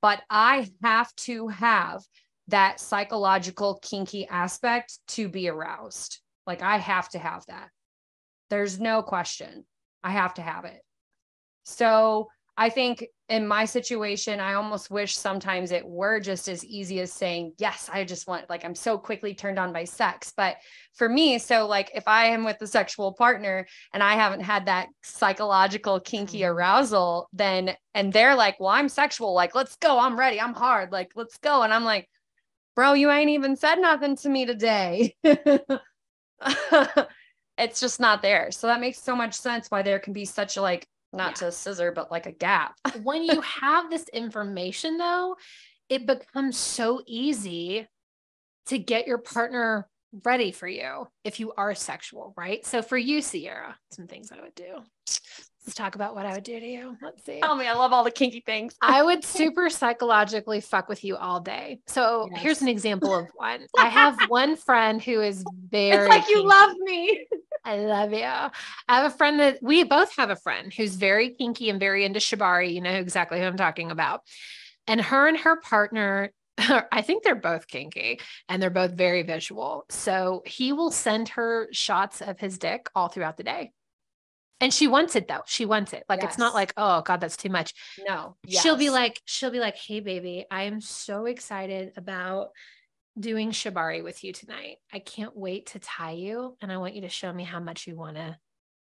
But 0.00 0.22
I 0.30 0.68
have 0.82 1.14
to 1.16 1.48
have 1.48 2.02
that 2.48 2.80
psychological 2.80 3.78
kinky 3.82 4.26
aspect 4.26 4.98
to 5.08 5.28
be 5.28 5.48
aroused. 5.48 6.20
Like 6.46 6.62
I 6.62 6.78
have 6.78 7.08
to 7.10 7.18
have 7.18 7.44
that. 7.46 7.68
There's 8.50 8.80
no 8.80 9.02
question. 9.02 9.64
I 10.02 10.10
have 10.10 10.34
to 10.34 10.42
have 10.42 10.64
it. 10.64 10.80
So 11.64 12.28
I 12.56 12.68
think 12.68 13.06
in 13.32 13.48
my 13.48 13.64
situation, 13.64 14.40
I 14.40 14.52
almost 14.52 14.90
wish 14.90 15.16
sometimes 15.16 15.72
it 15.72 15.86
were 15.86 16.20
just 16.20 16.48
as 16.48 16.62
easy 16.66 17.00
as 17.00 17.10
saying, 17.10 17.54
Yes, 17.56 17.88
I 17.90 18.04
just 18.04 18.28
want, 18.28 18.50
like, 18.50 18.62
I'm 18.62 18.74
so 18.74 18.98
quickly 18.98 19.34
turned 19.34 19.58
on 19.58 19.72
by 19.72 19.84
sex. 19.84 20.34
But 20.36 20.56
for 20.92 21.08
me, 21.08 21.38
so 21.38 21.66
like 21.66 21.90
if 21.94 22.06
I 22.06 22.26
am 22.26 22.44
with 22.44 22.60
a 22.60 22.66
sexual 22.66 23.14
partner 23.14 23.66
and 23.94 24.02
I 24.02 24.16
haven't 24.16 24.42
had 24.42 24.66
that 24.66 24.88
psychological 25.02 25.98
kinky 25.98 26.40
mm-hmm. 26.40 26.52
arousal, 26.52 27.30
then, 27.32 27.74
and 27.94 28.12
they're 28.12 28.36
like, 28.36 28.60
Well, 28.60 28.68
I'm 28.68 28.90
sexual, 28.90 29.32
like, 29.32 29.54
let's 29.54 29.76
go, 29.76 29.98
I'm 29.98 30.18
ready, 30.18 30.38
I'm 30.38 30.52
hard, 30.52 30.92
like, 30.92 31.12
let's 31.14 31.38
go. 31.38 31.62
And 31.62 31.72
I'm 31.72 31.84
like, 31.84 32.10
Bro, 32.76 32.92
you 32.94 33.10
ain't 33.10 33.30
even 33.30 33.56
said 33.56 33.76
nothing 33.76 34.14
to 34.16 34.28
me 34.28 34.44
today. 34.44 35.16
it's 37.56 37.80
just 37.80 37.98
not 37.98 38.20
there. 38.20 38.50
So 38.50 38.66
that 38.66 38.80
makes 38.80 39.02
so 39.02 39.16
much 39.16 39.32
sense 39.32 39.70
why 39.70 39.80
there 39.80 40.00
can 40.00 40.12
be 40.12 40.26
such 40.26 40.58
a 40.58 40.62
like 40.62 40.86
not 41.12 41.32
yeah. 41.32 41.46
to 41.46 41.52
scissor, 41.52 41.92
but 41.92 42.10
like 42.10 42.26
a 42.26 42.32
gap. 42.32 42.74
when 43.02 43.22
you 43.22 43.40
have 43.40 43.90
this 43.90 44.08
information, 44.08 44.98
though, 44.98 45.36
it 45.88 46.06
becomes 46.06 46.56
so 46.56 47.02
easy 47.06 47.86
to 48.66 48.78
get 48.78 49.06
your 49.06 49.18
partner 49.18 49.88
ready 50.24 50.52
for 50.52 50.68
you 50.68 51.06
if 51.24 51.40
you 51.40 51.52
are 51.56 51.74
sexual, 51.74 52.34
right? 52.36 52.64
So 52.66 52.82
for 52.82 52.96
you, 52.96 53.22
Sierra, 53.22 53.76
some 53.90 54.06
things 54.06 54.30
I 54.30 54.40
would 54.40 54.54
do. 54.54 54.82
Let's 55.64 55.76
talk 55.76 55.94
about 55.94 56.16
what 56.16 56.26
I 56.26 56.34
would 56.34 56.42
do 56.42 56.58
to 56.58 56.66
you. 56.66 56.96
Let's 57.00 57.24
see. 57.24 57.38
Tell 57.40 57.54
me, 57.54 57.68
I 57.68 57.74
love 57.74 57.92
all 57.92 58.02
the 58.02 58.10
kinky 58.10 58.40
things. 58.40 58.74
I 58.80 59.00
would 59.02 59.24
super 59.24 59.70
psychologically 59.70 60.60
fuck 60.60 60.88
with 60.88 61.04
you 61.04 61.16
all 61.16 61.38
day. 61.38 61.78
So 61.86 62.28
yes. 62.32 62.42
here's 62.42 62.62
an 62.62 62.68
example 62.68 63.14
of 63.14 63.28
one. 63.36 63.66
I 63.78 63.86
have 63.86 64.18
one 64.28 64.56
friend 64.56 65.00
who 65.00 65.20
is 65.20 65.44
very. 65.70 65.90
It's 65.90 66.08
like 66.08 66.26
kinky. 66.26 66.40
you 66.40 66.48
love 66.48 66.76
me. 66.78 67.26
I 67.64 67.76
love 67.78 68.12
you. 68.12 68.24
I 68.24 68.52
have 68.88 69.12
a 69.12 69.16
friend 69.16 69.38
that 69.38 69.58
we 69.62 69.84
both 69.84 70.16
have 70.16 70.30
a 70.30 70.36
friend 70.36 70.72
who's 70.74 70.96
very 70.96 71.30
kinky 71.30 71.70
and 71.70 71.78
very 71.78 72.04
into 72.04 72.18
shibari. 72.18 72.74
You 72.74 72.80
know 72.80 72.90
exactly 72.90 73.38
who 73.38 73.46
I'm 73.46 73.56
talking 73.56 73.92
about. 73.92 74.22
And 74.88 75.00
her 75.00 75.28
and 75.28 75.38
her 75.38 75.60
partner, 75.60 76.32
I 76.58 77.02
think 77.02 77.22
they're 77.22 77.36
both 77.36 77.68
kinky 77.68 78.18
and 78.48 78.60
they're 78.60 78.68
both 78.68 78.94
very 78.94 79.22
visual. 79.22 79.84
So 79.90 80.42
he 80.44 80.72
will 80.72 80.90
send 80.90 81.28
her 81.30 81.68
shots 81.70 82.20
of 82.20 82.40
his 82.40 82.58
dick 82.58 82.88
all 82.96 83.06
throughout 83.06 83.36
the 83.36 83.44
day. 83.44 83.70
And 84.62 84.72
she 84.72 84.86
wants 84.86 85.16
it 85.16 85.28
though. 85.28 85.42
She 85.46 85.66
wants 85.66 85.92
it. 85.92 86.04
Like 86.08 86.22
yes. 86.22 86.32
it's 86.32 86.38
not 86.38 86.54
like, 86.54 86.72
oh 86.76 87.02
God, 87.02 87.20
that's 87.20 87.36
too 87.36 87.48
much. 87.48 87.74
No. 88.06 88.36
Yes. 88.46 88.62
She'll 88.62 88.76
be 88.76 88.90
like, 88.90 89.20
she'll 89.24 89.50
be 89.50 89.60
like, 89.60 89.76
hey 89.76 90.00
baby, 90.00 90.46
I 90.50 90.64
am 90.64 90.80
so 90.80 91.26
excited 91.26 91.92
about 91.96 92.50
doing 93.18 93.50
shibari 93.50 94.02
with 94.02 94.24
you 94.24 94.32
tonight. 94.32 94.76
I 94.92 95.00
can't 95.00 95.36
wait 95.36 95.66
to 95.66 95.78
tie 95.78 96.12
you 96.12 96.56
and 96.62 96.72
I 96.72 96.78
want 96.78 96.94
you 96.94 97.02
to 97.02 97.08
show 97.08 97.32
me 97.32 97.44
how 97.44 97.60
much 97.60 97.86
you 97.86 97.96
want 97.96 98.16
to 98.16 98.38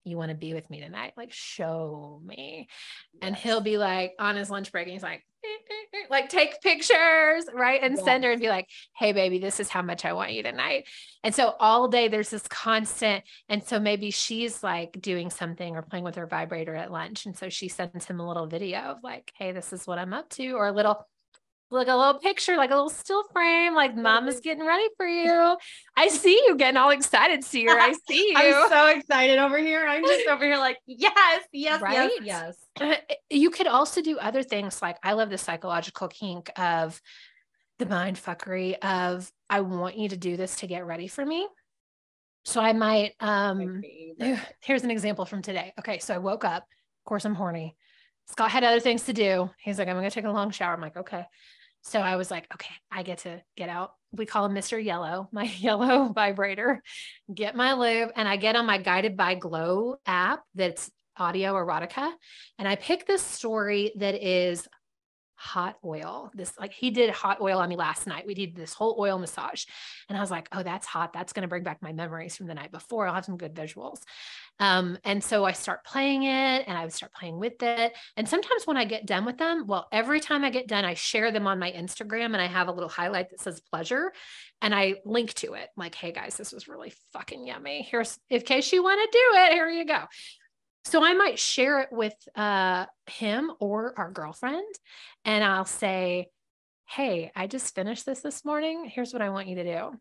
you 0.03 0.17
want 0.17 0.29
to 0.29 0.35
be 0.35 0.53
with 0.53 0.69
me 0.69 0.79
tonight? 0.81 1.13
Like, 1.15 1.31
show 1.31 2.21
me. 2.25 2.67
Yes. 3.13 3.19
And 3.21 3.35
he'll 3.35 3.61
be 3.61 3.77
like 3.77 4.13
on 4.19 4.35
his 4.35 4.49
lunch 4.49 4.71
break 4.71 4.87
and 4.87 4.93
he's 4.93 5.03
like, 5.03 5.23
eh, 5.43 5.47
eh, 5.47 5.97
eh, 5.97 6.07
like 6.09 6.29
take 6.29 6.61
pictures, 6.61 7.45
right? 7.53 7.81
And 7.83 7.95
yes. 7.95 8.03
send 8.03 8.23
her 8.23 8.31
and 8.31 8.41
be 8.41 8.49
like, 8.49 8.67
hey, 8.97 9.13
baby, 9.13 9.39
this 9.39 9.59
is 9.59 9.69
how 9.69 9.81
much 9.81 10.05
I 10.05 10.13
want 10.13 10.33
you 10.33 10.43
tonight. 10.43 10.87
And 11.23 11.33
so 11.33 11.55
all 11.59 11.87
day 11.87 12.07
there's 12.07 12.29
this 12.29 12.47
constant. 12.47 13.23
And 13.49 13.63
so 13.63 13.79
maybe 13.79 14.11
she's 14.11 14.63
like 14.63 14.99
doing 15.01 15.29
something 15.29 15.75
or 15.75 15.81
playing 15.81 16.03
with 16.03 16.15
her 16.15 16.27
vibrator 16.27 16.75
at 16.75 16.91
lunch. 16.91 17.25
And 17.25 17.37
so 17.37 17.49
she 17.49 17.67
sends 17.67 18.05
him 18.05 18.19
a 18.19 18.27
little 18.27 18.47
video 18.47 18.79
of 18.79 18.97
like, 19.03 19.31
hey, 19.37 19.51
this 19.51 19.73
is 19.73 19.85
what 19.85 19.99
I'm 19.99 20.13
up 20.13 20.29
to, 20.31 20.51
or 20.53 20.67
a 20.67 20.71
little 20.71 21.07
like 21.71 21.87
a 21.87 21.95
little 21.95 22.15
picture, 22.15 22.57
like 22.57 22.71
a 22.71 22.75
little 22.75 22.89
still 22.89 23.23
frame, 23.31 23.73
like 23.73 23.95
mama's 23.95 24.41
getting 24.41 24.65
ready 24.65 24.87
for 24.97 25.07
you. 25.07 25.57
I 25.95 26.09
see 26.09 26.41
you 26.45 26.57
getting 26.57 26.77
all 26.77 26.89
excited, 26.89 27.43
Seer. 27.43 27.77
I 27.79 27.93
see 28.07 28.29
you. 28.31 28.35
I'm 28.35 28.69
so 28.69 28.87
excited 28.87 29.39
over 29.39 29.57
here. 29.57 29.85
I'm 29.87 30.05
just 30.05 30.27
over 30.27 30.43
here 30.43 30.57
like, 30.57 30.77
yes, 30.85 31.43
yes, 31.53 31.81
right? 31.81 32.11
yes, 32.21 32.57
yes. 32.79 32.99
You 33.29 33.49
could 33.49 33.67
also 33.67 34.01
do 34.01 34.19
other 34.19 34.43
things 34.43 34.81
like 34.81 34.97
I 35.03 35.13
love 35.13 35.29
the 35.29 35.37
psychological 35.37 36.09
kink 36.09 36.51
of 36.57 37.01
the 37.79 37.85
mind 37.85 38.17
fuckery 38.17 38.77
of 38.79 39.31
I 39.49 39.61
want 39.61 39.97
you 39.97 40.09
to 40.09 40.17
do 40.17 40.35
this 40.37 40.57
to 40.57 40.67
get 40.67 40.85
ready 40.85 41.07
for 41.07 41.25
me. 41.25 41.47
So 42.43 42.59
I 42.59 42.73
might 42.73 43.13
um 43.21 43.81
here's 44.61 44.83
an 44.83 44.91
example 44.91 45.25
from 45.25 45.41
today. 45.41 45.73
Okay, 45.79 45.99
so 45.99 46.13
I 46.13 46.17
woke 46.17 46.43
up. 46.43 46.63
Of 46.63 47.05
course, 47.05 47.23
I'm 47.23 47.35
horny. 47.35 47.77
Scott 48.27 48.51
had 48.51 48.63
other 48.63 48.79
things 48.79 49.03
to 49.03 49.13
do. 49.13 49.49
He's 49.57 49.79
like, 49.79 49.87
I'm 49.87 49.95
gonna 49.95 50.11
take 50.11 50.25
a 50.25 50.31
long 50.31 50.51
shower. 50.51 50.73
I'm 50.73 50.81
like, 50.81 50.97
okay. 50.97 51.25
So 51.83 51.99
I 51.99 52.15
was 52.15 52.29
like, 52.29 52.47
okay, 52.53 52.73
I 52.91 53.03
get 53.03 53.19
to 53.19 53.41
get 53.57 53.69
out. 53.69 53.93
We 54.11 54.25
call 54.25 54.45
him 54.45 54.53
Mr. 54.53 54.83
Yellow, 54.83 55.29
my 55.33 55.43
yellow 55.43 56.09
vibrator, 56.15 56.81
get 57.33 57.55
my 57.55 57.73
lube, 57.73 58.11
and 58.15 58.27
I 58.27 58.37
get 58.37 58.55
on 58.55 58.65
my 58.65 58.77
Guided 58.77 59.17
by 59.17 59.35
Glow 59.35 59.97
app 60.05 60.41
that's 60.55 60.91
audio 61.17 61.53
erotica. 61.53 62.11
And 62.57 62.67
I 62.67 62.75
pick 62.75 63.05
this 63.05 63.21
story 63.21 63.91
that 63.97 64.15
is 64.15 64.67
hot 65.41 65.75
oil. 65.83 66.29
This 66.35 66.53
like 66.59 66.71
he 66.71 66.91
did 66.91 67.09
hot 67.09 67.41
oil 67.41 67.57
on 67.57 67.67
me 67.67 67.75
last 67.75 68.05
night. 68.05 68.27
We 68.27 68.35
did 68.35 68.55
this 68.55 68.73
whole 68.73 68.95
oil 68.99 69.17
massage. 69.17 69.65
And 70.07 70.15
I 70.15 70.21
was 70.21 70.29
like, 70.29 70.47
oh, 70.51 70.61
that's 70.61 70.85
hot. 70.85 71.13
That's 71.13 71.33
going 71.33 71.41
to 71.41 71.47
bring 71.47 71.63
back 71.63 71.81
my 71.81 71.93
memories 71.93 72.35
from 72.35 72.45
the 72.45 72.53
night 72.53 72.71
before. 72.71 73.07
I'll 73.07 73.15
have 73.15 73.25
some 73.25 73.37
good 73.37 73.55
visuals. 73.55 74.01
Um, 74.61 74.99
and 75.03 75.23
so 75.23 75.43
I 75.43 75.53
start 75.53 75.83
playing 75.83 76.21
it 76.23 76.65
and 76.67 76.77
I 76.77 76.83
would 76.83 76.93
start 76.93 77.13
playing 77.13 77.39
with 77.39 77.61
it. 77.61 77.93
And 78.15 78.29
sometimes 78.29 78.67
when 78.67 78.77
I 78.77 78.85
get 78.85 79.07
done 79.07 79.25
with 79.25 79.39
them, 79.39 79.65
well, 79.65 79.87
every 79.91 80.19
time 80.19 80.43
I 80.43 80.51
get 80.51 80.67
done, 80.67 80.85
I 80.85 80.93
share 80.93 81.31
them 81.31 81.47
on 81.47 81.57
my 81.57 81.71
Instagram 81.71 82.25
and 82.25 82.37
I 82.37 82.45
have 82.45 82.67
a 82.67 82.71
little 82.71 82.87
highlight 82.87 83.31
that 83.31 83.41
says 83.41 83.59
pleasure 83.59 84.13
and 84.61 84.75
I 84.75 84.97
link 85.03 85.33
to 85.35 85.55
it 85.55 85.69
like, 85.75 85.95
hey 85.95 86.11
guys, 86.11 86.37
this 86.37 86.51
was 86.51 86.67
really 86.67 86.93
fucking 87.11 87.47
yummy. 87.47 87.81
Here's 87.81 88.19
in 88.29 88.41
case 88.41 88.71
you 88.71 88.83
want 88.83 89.01
to 89.01 89.17
do 89.17 89.39
it, 89.39 89.53
here 89.53 89.67
you 89.67 89.83
go. 89.83 90.03
So 90.85 91.03
I 91.03 91.13
might 91.13 91.39
share 91.39 91.81
it 91.81 91.89
with 91.91 92.13
uh, 92.35 92.85
him 93.07 93.51
or 93.59 93.93
our 93.97 94.11
girlfriend, 94.11 94.73
and 95.25 95.43
I'll 95.43 95.65
say, 95.65 96.27
Hey, 96.87 97.31
I 97.35 97.47
just 97.47 97.73
finished 97.73 98.05
this 98.05 98.21
this 98.21 98.43
morning. 98.43 98.85
Here's 98.85 99.13
what 99.13 99.21
I 99.21 99.29
want 99.29 99.47
you 99.47 99.55
to 99.55 99.63
do. 99.63 99.99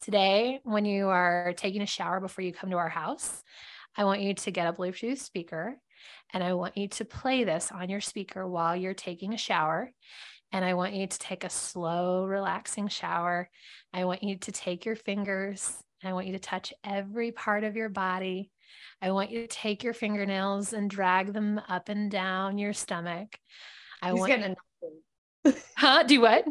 Today, 0.00 0.60
when 0.64 0.84
you 0.84 1.08
are 1.08 1.54
taking 1.56 1.80
a 1.80 1.86
shower 1.86 2.20
before 2.20 2.42
you 2.42 2.52
come 2.52 2.70
to 2.70 2.76
our 2.76 2.88
house, 2.88 3.42
I 3.96 4.04
want 4.04 4.20
you 4.22 4.34
to 4.34 4.50
get 4.50 4.66
a 4.66 4.72
Bluetooth 4.72 5.18
speaker 5.18 5.76
and 6.32 6.42
I 6.42 6.54
want 6.54 6.76
you 6.76 6.88
to 6.88 7.04
play 7.04 7.44
this 7.44 7.70
on 7.72 7.88
your 7.88 8.00
speaker 8.00 8.46
while 8.46 8.74
you're 8.74 8.94
taking 8.94 9.32
a 9.32 9.38
shower. 9.38 9.92
And 10.52 10.64
I 10.64 10.74
want 10.74 10.94
you 10.94 11.06
to 11.06 11.18
take 11.18 11.44
a 11.44 11.50
slow, 11.50 12.24
relaxing 12.24 12.88
shower. 12.88 13.48
I 13.92 14.04
want 14.04 14.22
you 14.22 14.36
to 14.38 14.52
take 14.52 14.84
your 14.84 14.96
fingers. 14.96 15.72
I 16.02 16.12
want 16.12 16.26
you 16.26 16.32
to 16.34 16.38
touch 16.38 16.72
every 16.84 17.32
part 17.32 17.64
of 17.64 17.76
your 17.76 17.88
body. 17.88 18.50
I 19.00 19.10
want 19.10 19.30
you 19.30 19.40
to 19.40 19.46
take 19.46 19.82
your 19.82 19.94
fingernails 19.94 20.72
and 20.72 20.88
drag 20.90 21.32
them 21.32 21.60
up 21.68 21.88
and 21.88 22.10
down 22.10 22.58
your 22.58 22.72
stomach. 22.72 23.38
I 24.02 24.10
He's 24.12 24.20
want 24.20 24.32
you- 25.44 25.54
huh? 25.76 26.02
Do 26.04 26.20
what? 26.20 26.44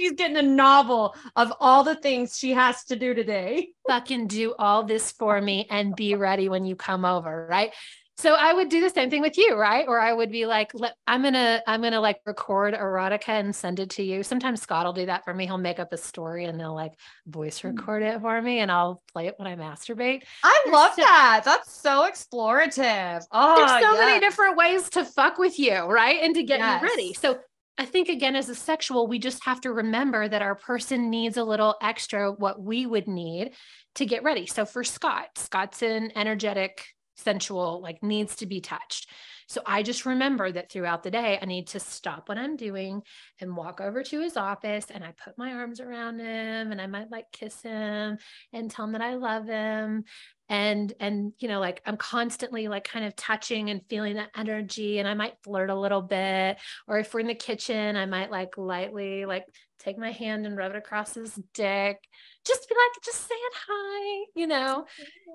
She's 0.00 0.12
getting 0.12 0.38
a 0.38 0.42
novel 0.42 1.14
of 1.36 1.52
all 1.60 1.84
the 1.84 1.94
things 1.94 2.38
she 2.38 2.52
has 2.52 2.84
to 2.84 2.96
do 2.96 3.12
today. 3.12 3.68
Fucking 3.86 4.28
do 4.28 4.54
all 4.58 4.82
this 4.82 5.12
for 5.12 5.38
me 5.42 5.66
and 5.68 5.94
be 5.94 6.14
ready 6.14 6.48
when 6.48 6.64
you 6.64 6.74
come 6.74 7.04
over, 7.04 7.46
right? 7.50 7.70
So 8.16 8.34
I 8.34 8.52
would 8.54 8.70
do 8.70 8.80
the 8.80 8.90
same 8.90 9.10
thing 9.10 9.20
with 9.20 9.36
you, 9.36 9.54
right? 9.56 9.86
Or 9.88 9.98
I 9.98 10.12
would 10.12 10.30
be 10.30 10.44
like, 10.46 10.72
I'm 11.06 11.22
gonna, 11.22 11.62
I'm 11.66 11.82
gonna 11.82 12.00
like 12.00 12.20
record 12.24 12.72
erotica 12.74 13.28
and 13.28 13.54
send 13.54 13.78
it 13.78 13.90
to 13.90 14.02
you. 14.02 14.22
Sometimes 14.22 14.62
Scott 14.62 14.86
will 14.86 14.92
do 14.94 15.06
that 15.06 15.24
for 15.24 15.34
me. 15.34 15.44
He'll 15.46 15.56
make 15.58 15.78
up 15.78 15.92
a 15.92 15.96
story 15.96 16.44
and 16.44 16.58
they'll 16.58 16.74
like 16.74 16.92
voice 17.26 17.60
hmm. 17.60 17.68
record 17.68 18.02
it 18.02 18.20
for 18.20 18.40
me, 18.42 18.58
and 18.58 18.70
I'll 18.70 19.02
play 19.12 19.26
it 19.26 19.34
when 19.38 19.48
I 19.48 19.56
masturbate. 19.56 20.24
I 20.44 20.62
there's 20.64 20.74
love 20.74 20.92
so, 20.96 21.02
that. 21.02 21.42
That's 21.44 21.72
so 21.72 22.10
explorative. 22.10 23.24
Oh, 23.32 23.56
there's 23.56 23.70
so 23.70 23.92
yes. 23.92 23.98
many 23.98 24.20
different 24.20 24.56
ways 24.56 24.90
to 24.90 25.04
fuck 25.04 25.38
with 25.38 25.58
you, 25.58 25.78
right? 25.78 26.22
And 26.22 26.34
to 26.34 26.42
get 26.42 26.58
yes. 26.58 26.82
you 26.82 26.88
ready. 26.88 27.14
So 27.14 27.38
I 27.80 27.86
think 27.86 28.10
again, 28.10 28.36
as 28.36 28.50
a 28.50 28.54
sexual, 28.54 29.06
we 29.06 29.18
just 29.18 29.42
have 29.46 29.62
to 29.62 29.72
remember 29.72 30.28
that 30.28 30.42
our 30.42 30.54
person 30.54 31.08
needs 31.08 31.38
a 31.38 31.44
little 31.44 31.76
extra 31.80 32.30
what 32.30 32.60
we 32.60 32.84
would 32.84 33.08
need 33.08 33.52
to 33.94 34.04
get 34.04 34.22
ready. 34.22 34.44
So 34.44 34.66
for 34.66 34.84
Scott, 34.84 35.28
Scott's 35.36 35.80
an 35.80 36.12
energetic 36.14 36.84
sensual, 37.16 37.80
like 37.80 38.02
needs 38.02 38.36
to 38.36 38.46
be 38.46 38.60
touched. 38.60 39.08
So 39.48 39.62
I 39.64 39.82
just 39.82 40.04
remember 40.04 40.52
that 40.52 40.70
throughout 40.70 41.02
the 41.02 41.10
day, 41.10 41.38
I 41.40 41.46
need 41.46 41.68
to 41.68 41.80
stop 41.80 42.28
what 42.28 42.36
I'm 42.36 42.56
doing 42.56 43.00
and 43.40 43.56
walk 43.56 43.80
over 43.80 44.02
to 44.02 44.20
his 44.20 44.36
office 44.36 44.86
and 44.90 45.02
I 45.02 45.14
put 45.24 45.38
my 45.38 45.54
arms 45.54 45.80
around 45.80 46.20
him 46.20 46.72
and 46.72 46.82
I 46.82 46.86
might 46.86 47.10
like 47.10 47.32
kiss 47.32 47.62
him 47.62 48.18
and 48.52 48.70
tell 48.70 48.84
him 48.84 48.92
that 48.92 49.00
I 49.00 49.14
love 49.14 49.46
him. 49.46 50.04
And, 50.50 50.92
and, 51.00 51.32
you 51.38 51.48
know, 51.48 51.60
like 51.60 51.80
I'm 51.86 51.96
constantly 51.96 52.68
like 52.68 52.84
kind 52.84 53.06
of 53.06 53.16
touching 53.16 53.70
and 53.70 53.80
feeling 53.88 54.16
that 54.16 54.30
energy 54.36 54.98
and 54.98 55.08
I 55.08 55.14
might 55.14 55.34
flirt 55.44 55.70
a 55.70 55.78
little 55.78 56.02
bit. 56.02 56.58
Or 56.88 56.98
if 56.98 57.14
we're 57.14 57.20
in 57.20 57.28
the 57.28 57.34
kitchen, 57.34 57.96
I 57.96 58.04
might 58.04 58.32
like 58.32 58.58
lightly 58.58 59.24
like 59.24 59.46
take 59.80 59.98
my 59.98 60.12
hand 60.12 60.46
and 60.46 60.56
rub 60.56 60.72
it 60.72 60.76
across 60.76 61.14
his 61.14 61.38
dick 61.54 61.98
just 62.46 62.68
be 62.68 62.74
like, 62.74 63.04
just 63.04 63.28
saying 63.28 63.40
hi, 63.68 64.26
you 64.34 64.46
know? 64.46 64.86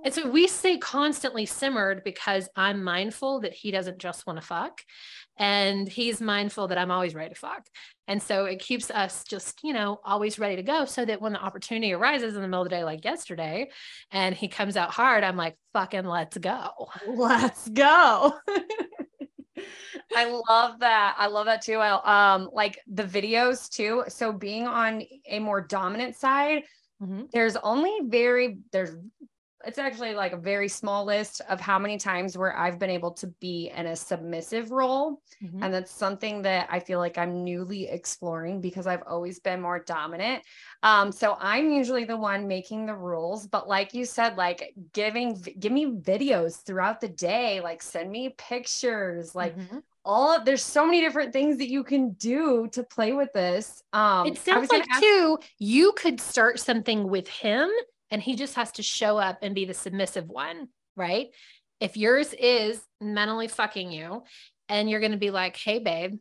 And 0.04 0.14
so 0.14 0.30
we 0.30 0.48
stay 0.48 0.78
constantly 0.78 1.46
simmered 1.46 2.04
because 2.04 2.50
I'm 2.56 2.84
mindful 2.84 3.42
that 3.42 3.54
he 3.54 3.72
doesn't 3.72 4.00
just 4.00 4.26
want 4.26 4.40
to 4.40 4.46
fuck. 4.46 4.82
And 5.38 5.88
he's 5.88 6.22
mindful 6.22 6.70
that 6.70 6.78
I'm 6.78 6.92
always 6.92 7.14
ready 7.14 7.34
to 7.34 7.40
fuck. 7.40 7.66
And 8.08 8.22
so 8.24 8.46
it 8.46 8.60
keeps 8.60 8.90
us 8.90 9.24
just, 9.24 9.60
you 9.64 9.74
know, 9.74 10.00
always 10.04 10.40
ready 10.40 10.56
to 10.56 10.64
go 10.64 10.86
so 10.86 11.04
that 11.06 11.22
when 11.22 11.34
the 11.34 11.44
opportunity 11.44 11.94
arises 11.94 12.36
in 12.36 12.42
the 12.42 12.48
middle 12.48 12.64
of 12.64 12.70
the 12.70 12.76
day, 12.76 12.84
like 12.84 13.04
yesterday, 13.04 13.70
and 14.12 14.34
he 14.34 14.48
comes 14.48 14.78
out 14.78 14.92
hard, 14.92 15.24
I'm 15.24 15.38
like, 15.38 15.58
fucking 15.74 16.06
let's 16.06 16.38
go. 16.38 16.70
Let's 17.08 17.68
go. 17.70 18.34
I 20.16 20.42
love 20.50 20.80
that. 20.80 21.16
I 21.18 21.28
love 21.28 21.46
that 21.46 21.62
too. 21.62 21.78
I, 21.78 22.36
um, 22.36 22.50
like 22.54 22.80
the 22.88 23.04
videos 23.04 23.70
too. 23.70 24.04
So 24.08 24.32
being 24.32 24.68
on 24.68 25.04
a 25.28 25.40
more 25.40 25.62
dominant 25.62 26.16
side, 26.16 26.64
Mm-hmm. 27.02 27.24
There's 27.34 27.58
only 27.58 28.00
very, 28.06 28.60
there's, 28.72 28.96
it's 29.66 29.78
actually 29.78 30.14
like 30.14 30.32
a 30.32 30.38
very 30.38 30.68
small 30.68 31.06
list 31.06 31.42
of 31.50 31.60
how 31.60 31.80
many 31.80 31.98
times 31.98 32.38
where 32.38 32.58
I've 32.58 32.80
been 32.80 32.90
able 32.90 33.12
to 33.12 33.28
be 33.40 33.72
in 33.76 33.88
a 33.88 33.96
submissive 33.96 34.72
role. 34.72 35.22
Mm-hmm. 35.44 35.64
And 35.64 35.74
that's 35.74 35.92
something 35.92 36.42
that 36.44 36.68
I 36.70 36.80
feel 36.80 37.00
like 37.00 37.18
I'm 37.18 37.44
newly 37.44 37.88
exploring 37.88 38.62
because 38.62 38.88
I've 38.88 39.04
always 39.08 39.40
been 39.40 39.62
more 39.62 39.80
dominant. 39.80 40.44
Um, 40.84 41.12
so 41.12 41.38
I'm 41.40 41.72
usually 41.72 42.06
the 42.06 42.18
one 42.18 42.48
making 42.48 42.86
the 42.86 42.96
rules, 42.96 43.48
but 43.48 43.68
like 43.68 43.94
you 43.94 44.06
said, 44.06 44.38
like 44.38 44.74
giving, 44.94 45.42
give 45.60 45.72
me 45.72 45.88
videos 45.88 46.64
throughout 46.64 47.02
the 47.02 47.10
day, 47.10 47.60
like 47.62 47.82
send 47.82 48.12
me 48.12 48.36
pictures, 48.38 49.36
like 49.36 49.58
mm-hmm 49.58 49.80
all 50.08 50.40
there's 50.44 50.62
so 50.62 50.86
many 50.86 51.02
different 51.02 51.34
things 51.34 51.58
that 51.58 51.68
you 51.68 51.84
can 51.84 52.12
do 52.12 52.70
to 52.72 52.84
play 52.84 53.14
with 53.14 53.34
this. 53.34 53.82
Um 53.92 54.28
it 54.28 54.38
sounds 54.38 54.72
like 54.72 54.86
ask- 54.88 55.02
too, 55.02 55.40
you 55.58 55.94
could 55.94 56.22
start 56.22 56.60
something 56.60 57.10
with 57.10 57.28
him 57.28 57.72
and 58.12 58.22
he 58.22 58.36
just 58.36 58.56
has 58.56 58.72
to 58.74 58.84
show 58.84 59.18
up 59.18 59.40
and 59.42 59.56
be 59.56 59.66
the 59.66 59.74
submissive 59.74 60.28
one, 60.28 60.68
right? 60.96 61.28
If 61.80 61.98
yours 61.98 62.34
is 62.34 62.82
mentally 63.02 63.48
fucking 63.48 63.92
you 63.92 64.24
and 64.70 64.90
you're 64.90 65.02
gonna 65.02 65.18
be 65.18 65.32
like, 65.32 65.58
hey 65.58 65.80
babe, 65.80 66.18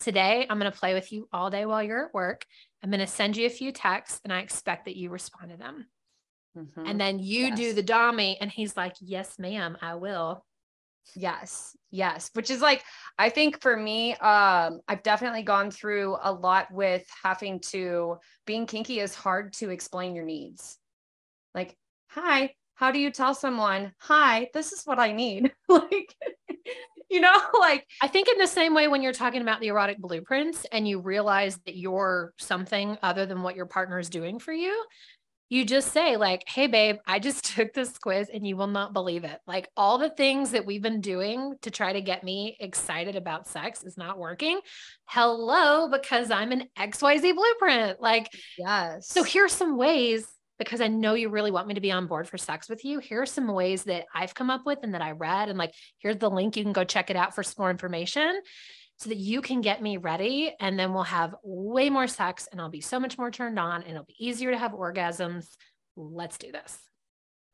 today 0.00 0.46
I'm 0.48 0.58
gonna 0.58 0.70
play 0.70 0.94
with 0.94 1.12
you 1.12 1.28
all 1.32 1.50
day 1.50 1.66
while 1.66 1.82
you're 1.82 2.06
at 2.06 2.14
work. 2.14 2.44
I'm 2.82 2.90
gonna 2.90 3.06
send 3.06 3.36
you 3.36 3.46
a 3.46 3.50
few 3.50 3.72
texts 3.72 4.20
and 4.24 4.32
I 4.32 4.40
expect 4.40 4.84
that 4.84 4.96
you 4.96 5.10
respond 5.10 5.50
to 5.50 5.56
them. 5.56 5.86
Mm-hmm. 6.56 6.86
And 6.86 7.00
then 7.00 7.18
you 7.18 7.46
yes. 7.46 7.56
do 7.58 7.72
the 7.72 7.82
Dommy, 7.82 8.36
and 8.40 8.50
he's 8.50 8.76
like, 8.76 8.94
Yes, 9.00 9.38
ma'am, 9.38 9.76
I 9.80 9.94
will. 9.94 10.44
Yes. 11.14 11.76
Yes. 11.90 12.30
Which 12.34 12.50
is 12.50 12.60
like, 12.60 12.82
I 13.18 13.30
think 13.30 13.62
for 13.62 13.76
me, 13.76 14.12
um, 14.16 14.80
I've 14.88 15.02
definitely 15.02 15.42
gone 15.42 15.70
through 15.70 16.16
a 16.22 16.32
lot 16.32 16.70
with 16.70 17.06
having 17.22 17.60
to 17.70 18.16
being 18.46 18.66
kinky 18.66 19.00
is 19.00 19.14
hard 19.14 19.54
to 19.54 19.70
explain 19.70 20.14
your 20.14 20.24
needs. 20.24 20.77
Like, 21.58 21.76
hi, 22.06 22.54
how 22.76 22.92
do 22.92 23.00
you 23.00 23.10
tell 23.10 23.34
someone, 23.34 23.92
hi, 23.98 24.48
this 24.54 24.70
is 24.70 24.82
what 24.84 25.00
I 25.00 25.10
need? 25.10 25.52
like, 25.68 26.14
you 27.10 27.20
know, 27.20 27.34
like 27.58 27.84
I 28.00 28.06
think 28.06 28.28
in 28.28 28.38
the 28.38 28.46
same 28.46 28.74
way 28.74 28.86
when 28.86 29.02
you're 29.02 29.12
talking 29.12 29.42
about 29.42 29.58
the 29.58 29.66
erotic 29.66 29.98
blueprints 29.98 30.64
and 30.70 30.86
you 30.86 31.00
realize 31.00 31.58
that 31.66 31.76
you're 31.76 32.32
something 32.38 32.96
other 33.02 33.26
than 33.26 33.42
what 33.42 33.56
your 33.56 33.66
partner 33.66 33.98
is 33.98 34.08
doing 34.08 34.38
for 34.38 34.52
you, 34.52 34.84
you 35.48 35.64
just 35.64 35.92
say 35.92 36.16
like 36.16 36.44
hey 36.46 36.66
babe 36.66 36.96
i 37.06 37.18
just 37.18 37.42
took 37.56 37.72
this 37.72 37.96
quiz 37.96 38.28
and 38.30 38.46
you 38.46 38.56
will 38.56 38.68
not 38.68 38.92
believe 38.92 39.24
it. 39.24 39.40
Like 39.44 39.68
all 39.76 39.98
the 39.98 40.10
things 40.10 40.52
that 40.52 40.64
we've 40.64 40.82
been 40.82 41.00
doing 41.00 41.56
to 41.62 41.72
try 41.72 41.92
to 41.92 42.00
get 42.00 42.22
me 42.22 42.56
excited 42.60 43.16
about 43.16 43.48
sex 43.48 43.82
is 43.82 43.96
not 43.96 44.16
working. 44.16 44.60
Hello 45.06 45.88
because 45.88 46.30
i'm 46.30 46.52
an 46.52 46.68
xyz 46.78 47.34
blueprint. 47.34 48.00
Like 48.00 48.28
yes. 48.56 49.08
so 49.08 49.24
here's 49.24 49.52
some 49.52 49.76
ways 49.76 50.24
because 50.58 50.80
I 50.80 50.88
know 50.88 51.14
you 51.14 51.28
really 51.28 51.50
want 51.50 51.68
me 51.68 51.74
to 51.74 51.80
be 51.80 51.92
on 51.92 52.06
board 52.06 52.28
for 52.28 52.38
sex 52.38 52.68
with 52.68 52.84
you. 52.84 52.98
Here 52.98 53.22
are 53.22 53.26
some 53.26 53.46
ways 53.48 53.84
that 53.84 54.06
I've 54.14 54.34
come 54.34 54.50
up 54.50 54.66
with 54.66 54.80
and 54.82 54.94
that 54.94 55.02
I 55.02 55.12
read. 55.12 55.48
And 55.48 55.58
like, 55.58 55.74
here's 55.98 56.18
the 56.18 56.30
link. 56.30 56.56
You 56.56 56.64
can 56.64 56.72
go 56.72 56.84
check 56.84 57.10
it 57.10 57.16
out 57.16 57.34
for 57.34 57.42
some 57.42 57.54
more 57.58 57.70
information 57.70 58.40
so 58.96 59.08
that 59.10 59.18
you 59.18 59.40
can 59.40 59.60
get 59.60 59.80
me 59.80 59.96
ready. 59.96 60.54
And 60.58 60.78
then 60.78 60.92
we'll 60.92 61.04
have 61.04 61.34
way 61.42 61.90
more 61.90 62.08
sex 62.08 62.48
and 62.50 62.60
I'll 62.60 62.70
be 62.70 62.80
so 62.80 62.98
much 62.98 63.16
more 63.16 63.30
turned 63.30 63.58
on 63.58 63.82
and 63.82 63.92
it'll 63.92 64.04
be 64.04 64.16
easier 64.18 64.50
to 64.50 64.58
have 64.58 64.72
orgasms. 64.72 65.46
Let's 65.96 66.38
do 66.38 66.52
this 66.52 66.78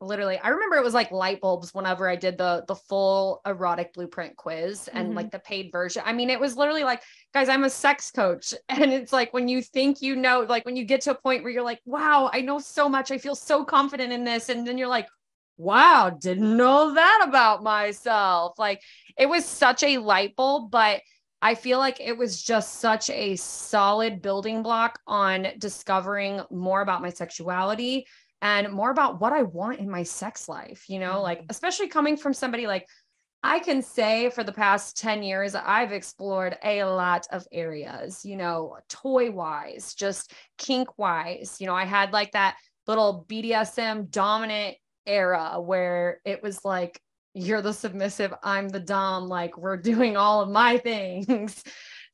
literally 0.01 0.37
i 0.39 0.49
remember 0.49 0.75
it 0.75 0.83
was 0.83 0.93
like 0.93 1.11
light 1.11 1.39
bulbs 1.39 1.73
whenever 1.73 2.09
i 2.09 2.15
did 2.15 2.37
the 2.37 2.63
the 2.67 2.75
full 2.75 3.41
erotic 3.45 3.93
blueprint 3.93 4.35
quiz 4.35 4.89
and 4.89 5.07
mm-hmm. 5.07 5.17
like 5.17 5.31
the 5.31 5.39
paid 5.39 5.71
version. 5.71 6.03
I 6.05 6.13
mean 6.13 6.29
it 6.29 6.39
was 6.39 6.57
literally 6.57 6.83
like 6.83 7.01
guys 7.33 7.49
i'm 7.49 7.63
a 7.63 7.69
sex 7.69 8.11
coach. 8.11 8.53
And 8.69 8.91
it's 8.91 9.13
like 9.13 9.33
when 9.33 9.47
you 9.47 9.61
think 9.61 10.01
you 10.01 10.15
know 10.15 10.45
like 10.47 10.65
when 10.65 10.75
you 10.75 10.83
get 10.83 11.01
to 11.01 11.11
a 11.11 11.15
point 11.15 11.43
where 11.43 11.51
you're 11.51 11.63
like 11.63 11.81
wow 11.85 12.29
i 12.33 12.41
know 12.41 12.59
so 12.59 12.89
much. 12.89 13.11
I 13.11 13.17
feel 13.17 13.35
so 13.35 13.63
confident 13.63 14.11
in 14.11 14.23
this. 14.23 14.49
And 14.49 14.67
then 14.67 14.77
you're 14.77 14.87
like 14.87 15.07
wow 15.57 16.09
didn't 16.09 16.57
know 16.57 16.93
that 16.93 17.25
about 17.27 17.63
myself. 17.63 18.59
Like 18.59 18.81
it 19.17 19.27
was 19.27 19.45
such 19.45 19.83
a 19.83 19.97
light 19.97 20.35
bulb 20.35 20.71
but 20.71 21.01
I 21.41 21.53
feel 21.53 21.77
like 21.77 21.99
it 21.99 22.17
was 22.17 22.41
just 22.41 22.79
such 22.79 23.09
a 23.09 23.35
solid 23.35 24.21
building 24.21 24.63
block 24.63 24.99
on 25.05 25.47
discovering 25.59 26.41
more 26.49 26.81
about 26.81 27.03
my 27.03 27.11
sexuality, 27.11 28.07
and 28.45 28.71
more 28.71 28.91
about 28.91 29.19
what 29.19 29.33
I 29.33 29.41
want 29.41 29.79
in 29.79 29.89
my 29.89 30.03
sex 30.03 30.47
life, 30.47 30.87
you 30.87 30.99
know, 30.99 31.13
mm-hmm. 31.13 31.23
like 31.23 31.45
especially 31.49 31.87
coming 31.87 32.15
from 32.15 32.31
somebody 32.31 32.67
like 32.67 32.87
I 33.41 33.57
can 33.57 33.81
say 33.81 34.29
for 34.29 34.43
the 34.43 34.51
past 34.51 34.97
10 34.97 35.23
years, 35.23 35.55
I've 35.55 35.91
explored 35.91 36.55
a 36.63 36.83
lot 36.83 37.25
of 37.31 37.47
areas, 37.51 38.23
you 38.23 38.37
know, 38.37 38.77
toy 38.87 39.31
wise, 39.31 39.95
just 39.95 40.31
kink 40.59 40.95
wise. 40.99 41.57
You 41.59 41.65
know, 41.65 41.75
I 41.75 41.85
had 41.85 42.13
like 42.13 42.33
that 42.33 42.57
little 42.85 43.25
BDSM 43.27 44.11
dominant 44.11 44.77
era 45.07 45.59
where 45.59 46.19
it 46.23 46.43
was 46.43 46.63
like, 46.63 46.99
you're 47.33 47.63
the 47.63 47.73
submissive, 47.73 48.31
I'm 48.43 48.69
the 48.69 48.79
dom, 48.79 49.27
like 49.27 49.57
we're 49.57 49.77
doing 49.91 50.17
all 50.17 50.41
of 50.41 50.49
my 50.49 50.77
things. 50.77 51.63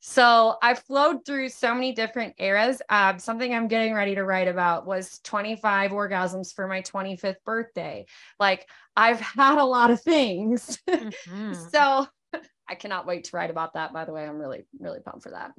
So 0.04 0.56
I 0.60 0.74
flowed 0.74 1.24
through 1.24 1.50
so 1.50 1.72
many 1.72 1.92
different 1.92 2.34
eras. 2.38 2.82
Um, 2.88 3.20
something 3.20 3.54
I'm 3.54 3.68
getting 3.68 3.94
ready 3.94 4.16
to 4.16 4.24
write 4.24 4.48
about 4.48 4.84
was 4.84 5.20
25 5.20 5.92
orgasms 5.92 6.52
for 6.52 6.66
my 6.66 6.82
25th 6.82 7.36
birthday. 7.46 8.06
Like 8.40 8.68
I've 8.96 9.20
had 9.20 9.58
a 9.58 9.64
lot 9.64 9.90
of 9.90 10.02
things. 10.02 10.78
Mm-hmm. 10.88 11.54
so 11.70 12.06
I 12.68 12.74
cannot 12.74 13.06
wait 13.06 13.24
to 13.24 13.36
write 13.36 13.50
about 13.50 13.74
that. 13.74 13.92
By 13.92 14.04
the 14.04 14.12
way, 14.12 14.24
I'm 14.24 14.38
really, 14.38 14.64
really 14.80 14.98
pumped 14.98 15.22
for 15.22 15.30
that. 15.30 15.52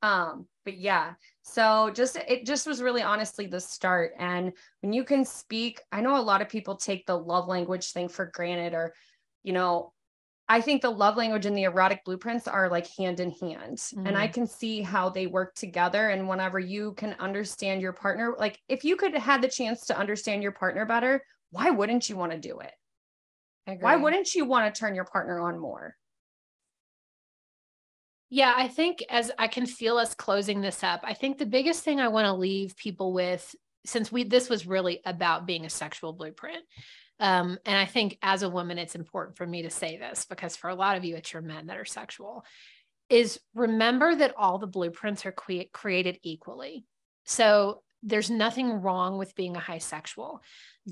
Um, 0.00 0.46
but 0.64 0.76
yeah, 0.76 1.14
so 1.42 1.90
just 1.92 2.16
it 2.16 2.46
just 2.46 2.66
was 2.66 2.80
really 2.80 3.02
honestly 3.02 3.46
the 3.46 3.60
start. 3.60 4.12
And 4.18 4.52
when 4.80 4.92
you 4.92 5.02
can 5.02 5.24
speak, 5.24 5.80
I 5.90 6.02
know 6.02 6.16
a 6.16 6.22
lot 6.22 6.40
of 6.40 6.48
people 6.48 6.76
take 6.76 7.06
the 7.06 7.18
love 7.18 7.48
language 7.48 7.90
thing 7.90 8.08
for 8.08 8.26
granted 8.26 8.74
or 8.74 8.94
you 9.42 9.52
know, 9.52 9.92
I 10.48 10.60
think 10.60 10.80
the 10.80 10.90
love 10.90 11.16
language 11.16 11.46
and 11.46 11.56
the 11.56 11.64
erotic 11.64 12.04
blueprints 12.04 12.46
are 12.46 12.68
like 12.70 12.86
hand 12.96 13.18
in 13.18 13.32
hand. 13.32 13.78
Mm-hmm. 13.78 14.06
And 14.06 14.16
I 14.16 14.26
mm-hmm. 14.26 14.34
can 14.34 14.46
see 14.46 14.80
how 14.80 15.08
they 15.08 15.26
work 15.26 15.54
together. 15.54 16.08
And 16.10 16.28
whenever 16.28 16.58
you 16.58 16.92
can 16.92 17.14
understand 17.18 17.82
your 17.82 17.92
partner, 17.92 18.34
like 18.38 18.60
if 18.68 18.84
you 18.84 18.96
could 18.96 19.14
have 19.14 19.42
the 19.42 19.48
chance 19.48 19.86
to 19.86 19.98
understand 19.98 20.42
your 20.42 20.52
partner 20.52 20.86
better, 20.86 21.22
why 21.50 21.70
wouldn't 21.70 22.08
you 22.08 22.16
want 22.16 22.32
to 22.32 22.38
do 22.38 22.60
it? 22.60 22.72
Why 23.80 23.96
wouldn't 23.96 24.34
you 24.34 24.44
want 24.44 24.72
to 24.72 24.78
turn 24.78 24.94
your 24.94 25.04
partner 25.04 25.40
on 25.40 25.58
more? 25.58 25.96
Yeah, 28.30 28.52
I 28.56 28.68
think 28.68 29.04
as 29.08 29.32
I 29.38 29.48
can 29.48 29.66
feel 29.66 29.98
us 29.98 30.14
closing 30.14 30.60
this 30.60 30.84
up, 30.84 31.00
I 31.02 31.14
think 31.14 31.38
the 31.38 31.46
biggest 31.46 31.82
thing 31.82 32.00
I 32.00 32.08
want 32.08 32.26
to 32.26 32.32
leave 32.32 32.76
people 32.76 33.12
with, 33.12 33.54
since 33.84 34.12
we 34.12 34.22
this 34.22 34.48
was 34.48 34.66
really 34.66 35.00
about 35.04 35.46
being 35.46 35.64
a 35.64 35.70
sexual 35.70 36.12
blueprint, 36.12 36.62
um, 37.18 37.58
and 37.64 37.76
I 37.76 37.86
think 37.86 38.18
as 38.22 38.42
a 38.42 38.50
woman, 38.50 38.78
it's 38.78 38.94
important 38.94 39.36
for 39.36 39.46
me 39.46 39.62
to 39.62 39.70
say 39.70 39.96
this 39.96 40.26
because 40.28 40.56
for 40.56 40.68
a 40.68 40.74
lot 40.74 40.96
of 40.96 41.04
you, 41.04 41.16
it's 41.16 41.32
your 41.32 41.42
men 41.42 41.66
that 41.66 41.78
are 41.78 41.84
sexual. 41.84 42.44
Is 43.08 43.38
remember 43.54 44.14
that 44.16 44.34
all 44.36 44.58
the 44.58 44.66
blueprints 44.66 45.24
are 45.24 45.32
cre- 45.32 45.70
created 45.72 46.18
equally. 46.22 46.84
So 47.24 47.82
there's 48.02 48.30
nothing 48.30 48.82
wrong 48.82 49.16
with 49.16 49.34
being 49.34 49.56
a 49.56 49.60
high 49.60 49.78
sexual. 49.78 50.42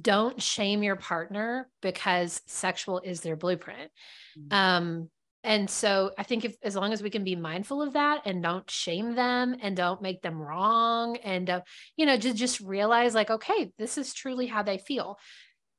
Don't 0.01 0.41
shame 0.41 0.83
your 0.83 0.97
partner 0.97 1.69
because 1.83 2.41
sexual 2.47 3.01
is 3.01 3.21
their 3.21 3.37
blueprint. 3.37 3.91
Mm-hmm. 4.39 4.55
Um, 4.55 5.11
and 5.45 5.69
so 5.69 6.11
I 6.17 6.23
think 6.23 6.47
if 6.47 6.57
as 6.63 6.75
long 6.75 6.93
as 6.95 7.03
we 7.03 7.11
can 7.11 7.23
be 7.23 7.37
mindful 7.37 7.83
of 7.83 7.93
that 7.93 8.23
and 8.25 8.43
don't 8.43 8.69
shame 8.69 9.15
them 9.15 9.55
and 9.61 9.77
don't 9.77 10.01
make 10.01 10.23
them 10.23 10.41
wrong 10.41 11.19
and 11.19 11.49
uh, 11.51 11.61
you 11.97 12.07
know 12.07 12.17
just 12.17 12.37
just 12.37 12.61
realize 12.61 13.15
like 13.15 13.31
okay 13.31 13.71
this 13.79 13.99
is 13.99 14.15
truly 14.15 14.47
how 14.47 14.63
they 14.63 14.79
feel 14.79 15.19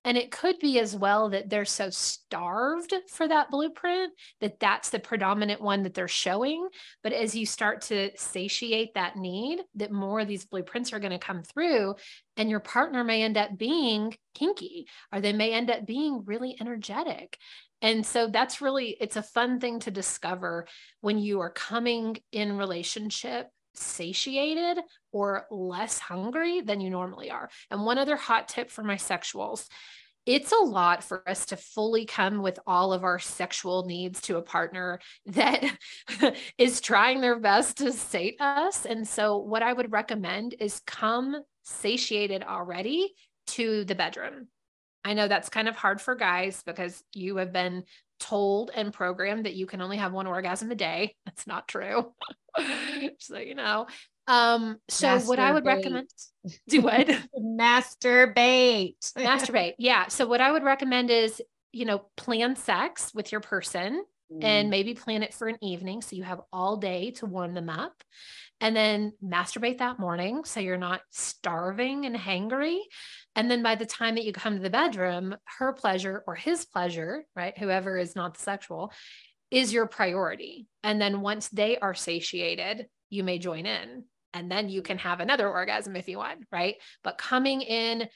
and 0.06 0.18
it 0.18 0.32
could 0.32 0.60
be 0.60 0.80
as 0.80 0.96
well 0.96 1.32
that 1.32 1.50
they're 1.50 1.66
so 1.66 1.90
starved 1.90 2.94
for 3.10 3.28
that 3.28 3.50
blueprint 3.50 4.14
that 4.40 4.60
that's 4.60 4.92
the 4.92 5.00
predominant 5.00 5.60
one 5.60 5.82
that 5.84 5.96
they're 5.96 6.08
showing. 6.08 6.68
But 7.04 7.12
as 7.12 7.36
you 7.36 7.48
start 7.48 7.82
to 7.84 8.12
satiate 8.16 8.94
that 8.94 9.18
need, 9.18 9.62
that 9.76 9.92
more 9.92 10.20
of 10.20 10.28
these 10.28 10.46
blueprints 10.46 10.94
are 10.94 11.00
going 11.00 11.12
to 11.12 11.18
come 11.18 11.42
through, 11.42 11.96
and 12.38 12.52
your 12.52 12.60
partner 12.60 13.04
may 13.04 13.24
end 13.24 13.36
up 13.36 13.58
being 13.58 14.14
kinky 14.36 14.88
or 15.12 15.22
they 15.22 15.34
may 15.34 15.54
end 15.54 15.72
up 15.72 15.88
being 15.88 16.24
really 16.26 16.56
energetic. 16.62 17.38
And 17.82 18.06
so 18.06 18.28
that's 18.28 18.62
really, 18.62 18.96
it's 19.02 19.16
a 19.16 19.24
fun 19.24 19.60
thing 19.60 19.80
to 19.82 19.92
discover 19.92 20.68
when 21.02 21.18
you 21.18 21.42
are 21.42 21.50
coming 21.50 22.18
in 22.32 22.58
relationship 22.58 23.48
satiated 23.78 24.84
or 25.12 25.46
less 25.52 26.00
hungry 26.00 26.62
than 26.62 26.82
you 26.82 26.90
normally 26.90 27.32
are. 27.32 27.50
And 27.72 27.86
one 27.86 27.98
other 27.98 28.16
hot 28.16 28.48
tip 28.48 28.70
for 28.70 28.84
my 28.84 28.96
sexuals 28.96 29.68
it's 30.26 30.52
a 30.52 30.56
lot 30.56 31.04
for 31.04 31.28
us 31.30 31.46
to 31.48 31.58
fully 31.58 32.06
come 32.06 32.42
with 32.42 32.60
all 32.66 32.94
of 32.94 33.04
our 33.04 33.20
sexual 33.20 33.86
needs 33.86 34.22
to 34.22 34.38
a 34.38 34.42
partner 34.42 35.00
that 35.28 35.64
is 36.58 36.82
trying 36.82 37.22
their 37.22 37.40
best 37.40 37.78
to 37.78 37.92
sate 37.92 38.40
us. 38.40 38.86
And 38.86 39.08
so, 39.08 39.38
what 39.38 39.64
I 39.64 39.72
would 39.72 39.92
recommend 39.92 40.56
is 40.60 40.82
come 40.86 41.36
satiated 41.64 42.44
already 42.44 43.14
to 43.48 43.86
the 43.86 43.96
bedroom. 43.96 44.48
I 45.04 45.14
know 45.14 45.28
that's 45.28 45.50
kind 45.50 45.68
of 45.68 45.76
hard 45.76 46.02
for 46.02 46.16
guys 46.16 46.64
because 46.66 47.04
you 47.14 47.38
have 47.38 47.54
been 47.54 47.84
told 48.20 48.72
and 48.74 48.94
programmed 48.94 49.46
that 49.46 49.56
you 49.56 49.66
can 49.66 49.82
only 49.82 49.98
have 49.98 50.14
one 50.14 50.28
orgasm 50.28 50.72
a 50.72 50.76
day. 50.76 51.16
That's 51.26 51.48
not 51.48 51.68
true. 51.68 52.14
so, 53.20 53.38
you 53.38 53.56
know, 53.56 53.88
um, 54.28 54.78
so 54.88 55.08
Masturbate. 55.08 55.28
what 55.28 55.40
I 55.40 55.52
would 55.52 55.66
recommend 55.66 56.10
do 56.68 56.82
what? 56.82 57.08
Masturbate. 57.40 58.96
Masturbate. 59.18 59.74
Yeah. 59.78 60.08
So 60.08 60.26
what 60.26 60.42
I 60.42 60.52
would 60.52 60.64
recommend 60.64 61.12
is, 61.12 61.42
you 61.72 61.86
know, 61.86 62.06
plan 62.18 62.56
sex 62.56 63.12
with 63.14 63.32
your 63.32 63.42
person 63.42 64.04
mm. 64.32 64.44
and 64.44 64.70
maybe 64.70 64.94
plan 64.94 65.24
it 65.24 65.34
for 65.34 65.48
an 65.48 65.58
evening 65.62 66.02
so 66.02 66.16
you 66.16 66.24
have 66.24 66.42
all 66.52 66.78
day 66.78 67.12
to 67.12 67.26
warm 67.26 67.54
them 67.54 67.70
up. 67.70 68.04
And 68.62 68.76
then 68.76 69.14
masturbate 69.24 69.80
that 69.80 70.00
morning 70.00 70.44
so 70.46 70.60
you're 70.60 70.78
not 70.78 71.02
starving 71.12 72.06
and 72.06 72.16
hangry. 72.16 72.80
And 73.36 73.52
then 73.52 73.62
by 73.62 73.76
the 73.76 73.86
time 73.86 74.16
that 74.16 74.24
you 74.24 74.32
come 74.32 74.56
to 74.56 74.62
the 74.62 74.70
bedroom, 74.70 75.36
her 75.58 75.74
pleasure 75.74 76.24
or 76.26 76.36
his 76.36 76.66
pleasure, 76.66 77.26
right? 77.36 77.58
Whoever 77.58 77.98
is 77.98 78.16
not 78.16 78.36
the 78.36 78.44
sexual, 78.44 78.92
is 79.52 79.74
your 79.74 79.88
priority. 79.88 80.68
And 80.84 81.00
then 81.00 81.22
once 81.22 81.50
they 81.50 81.78
are 81.78 81.94
satiated, 81.94 82.88
you 83.10 83.24
may 83.24 83.40
join 83.40 83.66
in 83.66 84.06
and 84.36 84.52
then 84.52 84.68
you 84.70 84.82
can 84.82 84.98
have 84.98 85.22
another 85.22 85.50
orgasm 85.50 85.96
if 85.96 86.10
you 86.10 86.18
want, 86.18 86.46
right? 86.52 86.76
But 87.04 87.18
coming 87.18 87.62
in 87.62 88.10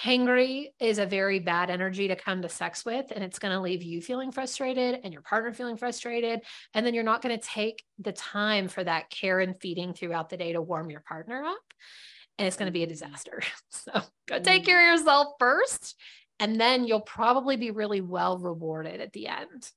hangry 0.00 0.68
is 0.80 0.98
a 0.98 1.06
very 1.06 1.38
bad 1.38 1.70
energy 1.70 2.08
to 2.08 2.16
come 2.16 2.42
to 2.42 2.48
sex 2.48 2.84
with 2.84 3.12
and 3.14 3.22
it's 3.22 3.38
going 3.38 3.54
to 3.54 3.60
leave 3.60 3.82
you 3.82 4.00
feeling 4.00 4.32
frustrated 4.32 5.00
and 5.04 5.12
your 5.12 5.22
partner 5.22 5.52
feeling 5.52 5.76
frustrated 5.76 6.40
and 6.74 6.84
then 6.84 6.94
you're 6.94 7.04
not 7.04 7.22
going 7.22 7.38
to 7.38 7.46
take 7.46 7.82
the 8.00 8.12
time 8.12 8.66
for 8.66 8.82
that 8.82 9.08
care 9.08 9.38
and 9.38 9.60
feeding 9.60 9.94
throughout 9.94 10.28
the 10.28 10.36
day 10.36 10.52
to 10.52 10.60
warm 10.60 10.90
your 10.90 11.00
partner 11.00 11.44
up 11.44 11.62
and 12.38 12.46
it's 12.46 12.56
going 12.56 12.66
to 12.66 12.72
be 12.72 12.82
a 12.82 12.86
mm-hmm. 12.86 12.92
disaster. 12.92 13.42
So 13.70 13.92
go 14.26 14.38
take 14.38 14.62
mm-hmm. 14.62 14.66
care 14.66 14.92
of 14.92 14.98
yourself 14.98 15.34
first 15.38 15.96
and 16.40 16.60
then 16.60 16.84
you'll 16.84 17.00
probably 17.00 17.56
be 17.56 17.70
really 17.70 18.00
well 18.00 18.38
rewarded 18.38 19.00
at 19.00 19.12
the 19.12 19.28
end 19.28 19.68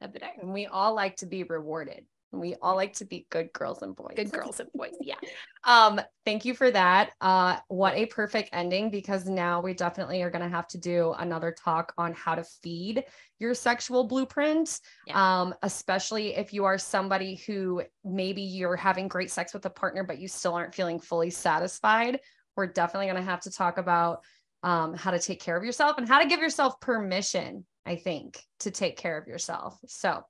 of 0.00 0.12
the 0.12 0.20
day. 0.20 0.30
And 0.40 0.52
we 0.52 0.66
all 0.66 0.94
like 0.94 1.16
to 1.16 1.26
be 1.26 1.42
rewarded 1.42 2.04
we 2.30 2.54
all 2.60 2.76
like 2.76 2.92
to 2.94 3.04
be 3.04 3.26
good 3.30 3.52
girls 3.52 3.82
and 3.82 3.96
boys. 3.96 4.14
Good 4.16 4.30
girls 4.30 4.60
and 4.60 4.68
boys. 4.74 4.94
Yeah. 5.00 5.14
um, 5.64 6.00
thank 6.24 6.44
you 6.44 6.54
for 6.54 6.70
that. 6.70 7.10
Uh, 7.20 7.58
what 7.68 7.94
a 7.94 8.06
perfect 8.06 8.50
ending 8.52 8.90
because 8.90 9.26
now 9.26 9.60
we 9.60 9.74
definitely 9.74 10.22
are 10.22 10.30
going 10.30 10.42
to 10.42 10.48
have 10.48 10.68
to 10.68 10.78
do 10.78 11.14
another 11.18 11.54
talk 11.58 11.92
on 11.96 12.12
how 12.12 12.34
to 12.34 12.44
feed 12.62 13.04
your 13.38 13.54
sexual 13.54 14.04
blueprint. 14.04 14.80
Yeah. 15.06 15.40
Um, 15.40 15.54
especially 15.62 16.36
if 16.36 16.52
you 16.52 16.64
are 16.64 16.78
somebody 16.78 17.36
who 17.46 17.82
maybe 18.04 18.42
you're 18.42 18.76
having 18.76 19.08
great 19.08 19.30
sex 19.30 19.54
with 19.54 19.64
a 19.66 19.70
partner, 19.70 20.04
but 20.04 20.18
you 20.18 20.28
still 20.28 20.54
aren't 20.54 20.74
feeling 20.74 21.00
fully 21.00 21.30
satisfied 21.30 22.20
we're 22.58 22.66
definitely 22.66 23.06
going 23.06 23.16
to 23.16 23.22
have 23.22 23.40
to 23.42 23.52
talk 23.52 23.78
about 23.78 24.24
um, 24.64 24.92
how 24.92 25.12
to 25.12 25.20
take 25.20 25.40
care 25.40 25.56
of 25.56 25.62
yourself 25.62 25.96
and 25.96 26.08
how 26.08 26.20
to 26.20 26.28
give 26.28 26.40
yourself 26.40 26.80
permission, 26.80 27.64
I 27.86 27.94
think, 27.94 28.42
to 28.60 28.72
take 28.72 28.96
care 28.96 29.16
of 29.16 29.28
yourself. 29.28 29.78
So, 29.86 30.22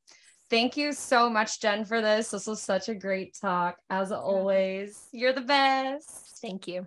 thank 0.51 0.77
you 0.77 0.93
so 0.93 1.31
much, 1.31 1.61
Jen, 1.61 1.85
for 1.85 2.01
this. 2.01 2.31
This 2.31 2.47
was 2.47 2.63
such 2.63 2.89
a 2.89 2.95
great 2.95 3.37
talk. 3.41 3.77
As 3.91 4.13
always, 4.13 5.09
you're 5.13 5.33
the 5.33 5.41
best. 5.41 6.39
Thank 6.41 6.69
you. 6.69 6.87